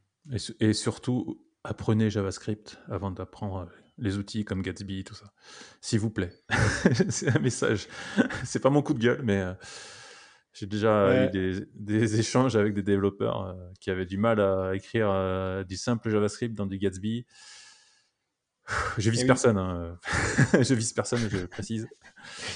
[0.60, 5.32] Et, surtout, apprenez JavaScript avant d'apprendre les outils comme Gatsby, tout ça.
[5.80, 6.34] S'il vous plaît.
[7.10, 7.88] c'est un message.
[8.44, 9.44] c'est pas mon coup de gueule, mais
[10.56, 11.30] j'ai déjà eu
[11.74, 16.10] des, échanges avec des développeurs euh, qui avaient du mal à écrire euh, du simple
[16.10, 17.26] JavaScript dans du Gatsby.
[18.98, 20.00] Je vise personne, hein.
[20.60, 21.88] je vise personne, je précise.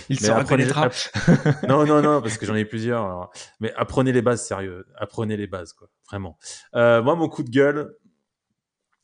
[0.10, 0.90] Il se reconnaîtra.
[1.68, 3.30] non, non, non, parce que j'en ai plusieurs.
[3.60, 4.88] Mais apprenez les bases, sérieux.
[4.96, 5.88] Apprenez les bases, quoi.
[6.10, 6.40] Vraiment.
[6.74, 7.96] Euh, moi, mon coup de gueule,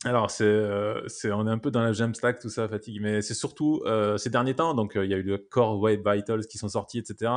[0.04, 0.62] alors, c'est,
[1.06, 3.84] c'est, on est un peu dans la Jamstack, tout ça, fatigue, mais c'est surtout
[4.16, 4.74] ces derniers temps.
[4.74, 7.30] Donc, il y a eu le Core Web Vitals qui sont sortis, etc.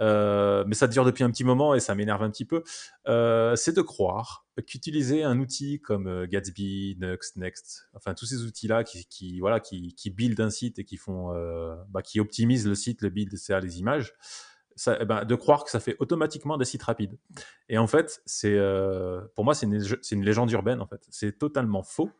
[0.00, 2.62] Euh, mais ça dure depuis un petit moment et ça m'énerve un petit peu,
[3.06, 8.42] euh, c'est de croire qu'utiliser un outil comme euh, Gatsby, Next, Next, enfin tous ces
[8.42, 11.32] outils-là qui, voilà, qui, build un site et qui font,
[11.88, 14.14] bah, qui optimisent le site, le build, c'est les images,
[14.86, 17.16] eh ben, de croire que ça fait automatiquement des sites rapides.
[17.68, 18.58] Et en fait, c'est,
[19.34, 19.80] pour moi, c'est une,
[20.10, 20.80] une, légende urbaine.
[20.80, 22.10] En fait, c'est totalement faux.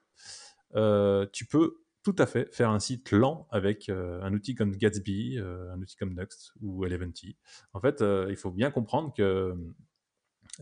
[1.33, 5.39] tu peux tout à fait faire un site lent avec euh, un outil comme Gatsby,
[5.39, 7.37] euh, un outil comme Nuxt ou Eleventy.
[7.73, 9.55] En fait, euh, il faut bien comprendre que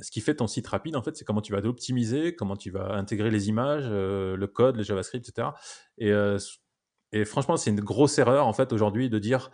[0.01, 2.71] ce qui fait ton site rapide, en fait, c'est comment tu vas l'optimiser, comment tu
[2.71, 5.49] vas intégrer les images, le code, le JavaScript, etc.
[5.99, 9.51] Et, franchement, c'est une grosse erreur, en fait, aujourd'hui, de dire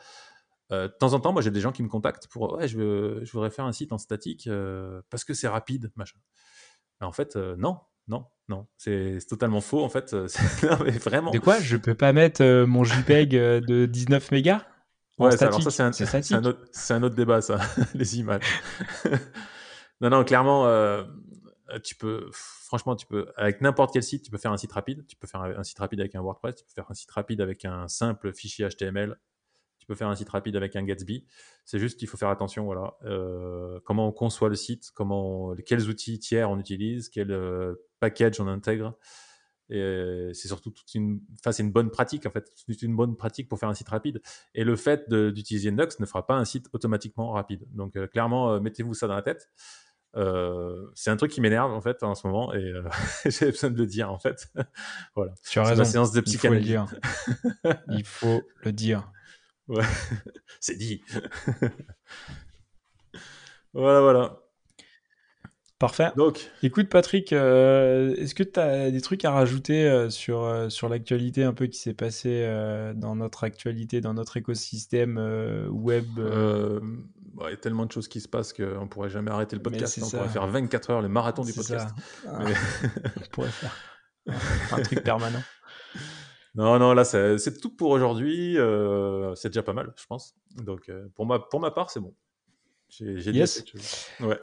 [0.70, 3.50] de temps en temps, moi, j'ai des gens qui me contactent pour ouais, je voudrais
[3.50, 4.48] faire un site en statique
[5.10, 6.18] parce que c'est rapide, machin.
[7.00, 7.78] en fait, non,
[8.08, 10.12] non, non, c'est totalement faux en fait.
[10.62, 11.30] non, mais vraiment.
[11.30, 11.60] De quoi?
[11.60, 14.64] Je peux pas mettre mon JPEG de 19 mégas?
[15.18, 17.58] Ouais, alors ça, c'est un, un, autre débat, ça,
[17.94, 18.62] les images.
[20.00, 21.02] non, non, clairement, euh,
[21.82, 25.04] tu peux, franchement, tu peux, avec n'importe quel site, tu peux faire un site rapide.
[25.08, 27.40] Tu peux faire un site rapide avec un WordPress, tu peux faire un site rapide
[27.40, 29.18] avec un simple fichier HTML,
[29.88, 31.26] peux faire un site rapide avec un Gatsby.
[31.64, 35.88] C'est juste qu'il faut faire attention, voilà, euh, comment on conçoit le site, comment, quels
[35.88, 38.96] outils tiers on utilise, quel euh, package on intègre.
[39.70, 43.16] Et c'est surtout toute une, enfin, c'est une bonne pratique en fait, c'est une bonne
[43.16, 44.22] pratique pour faire un site rapide.
[44.54, 47.66] Et le fait d'utiliser Nux ne fera pas un site automatiquement rapide.
[47.72, 49.50] Donc euh, clairement, euh, mettez-vous ça dans la tête.
[50.16, 52.72] Euh, c'est un truc qui m'énerve en fait en ce moment et
[53.26, 54.48] j'ai besoin de le dire en fait.
[55.14, 55.34] voilà.
[55.46, 55.82] Tu as raison.
[55.82, 56.78] La séance de psychanalyse.
[56.78, 57.82] Il faut le dire.
[57.90, 59.12] Il faut le dire.
[59.68, 59.84] Ouais,
[60.60, 61.02] c'est dit.
[63.72, 64.40] voilà, voilà.
[65.78, 66.10] Parfait.
[66.16, 70.68] Donc, écoute Patrick, euh, est-ce que tu as des trucs à rajouter euh, sur, euh,
[70.70, 72.44] sur l'actualité un peu qui s'est passé
[72.96, 75.18] dans notre actualité, dans notre écosystème
[75.70, 79.54] web bah, Il y a tellement de choses qui se passent qu'on pourrait jamais arrêter
[79.54, 80.00] le podcast.
[80.02, 81.90] On pourrait faire 24 heures le marathon du podcast.
[82.26, 82.40] Ah.
[83.16, 83.76] on pourrait faire
[84.72, 85.42] un truc permanent.
[86.58, 88.56] Non, non, là, c'est tout pour aujourd'hui.
[89.36, 90.34] c'est déjà pas mal, je pense.
[90.56, 92.14] Donc, pour, ma, pour ma part, c'est bon.
[92.88, 93.64] J'ai yes.
[94.20, 94.38] Ouais.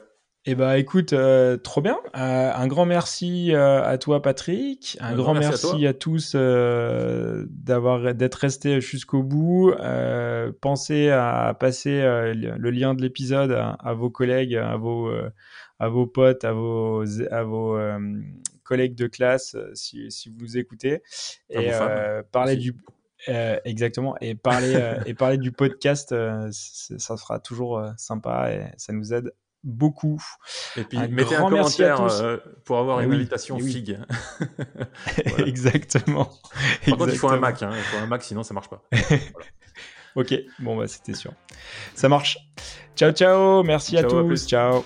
[0.47, 1.97] Eh ben, écoute, euh, trop bien.
[2.15, 4.95] Euh, un grand merci euh, à toi, Patrick.
[5.01, 9.73] Un, grand, merci, à, tous d'avoir d'être restés jusqu'au bout.
[10.61, 12.01] pensez à passer
[12.35, 15.11] le lien de l'épisode à, vos collègues, à vos
[15.79, 17.79] à vos potes, à vos à vos
[18.65, 21.01] collègues de classe, si, si vous nous écoutez.
[21.49, 21.71] Et
[22.31, 22.75] parler du
[23.27, 24.15] exactement.
[24.19, 26.13] Et parler, et parler du podcast,
[26.51, 29.31] ça sera toujours sympa et ça nous aide
[29.65, 30.21] beaucoup.
[30.77, 33.99] Et puis mettez un commentaire euh, pour avoir une invitation FIG.
[35.39, 36.31] Exactement.
[36.85, 37.61] Par contre, il faut un Mac.
[37.63, 37.71] Hein.
[37.75, 38.81] Il faut un Mac, sinon ça marche pas.
[40.17, 41.33] Ok, bon bah c'était sûr.
[41.93, 42.37] Ça marche.
[42.95, 44.47] Ciao ciao, merci à tous.
[44.47, 44.85] ciao.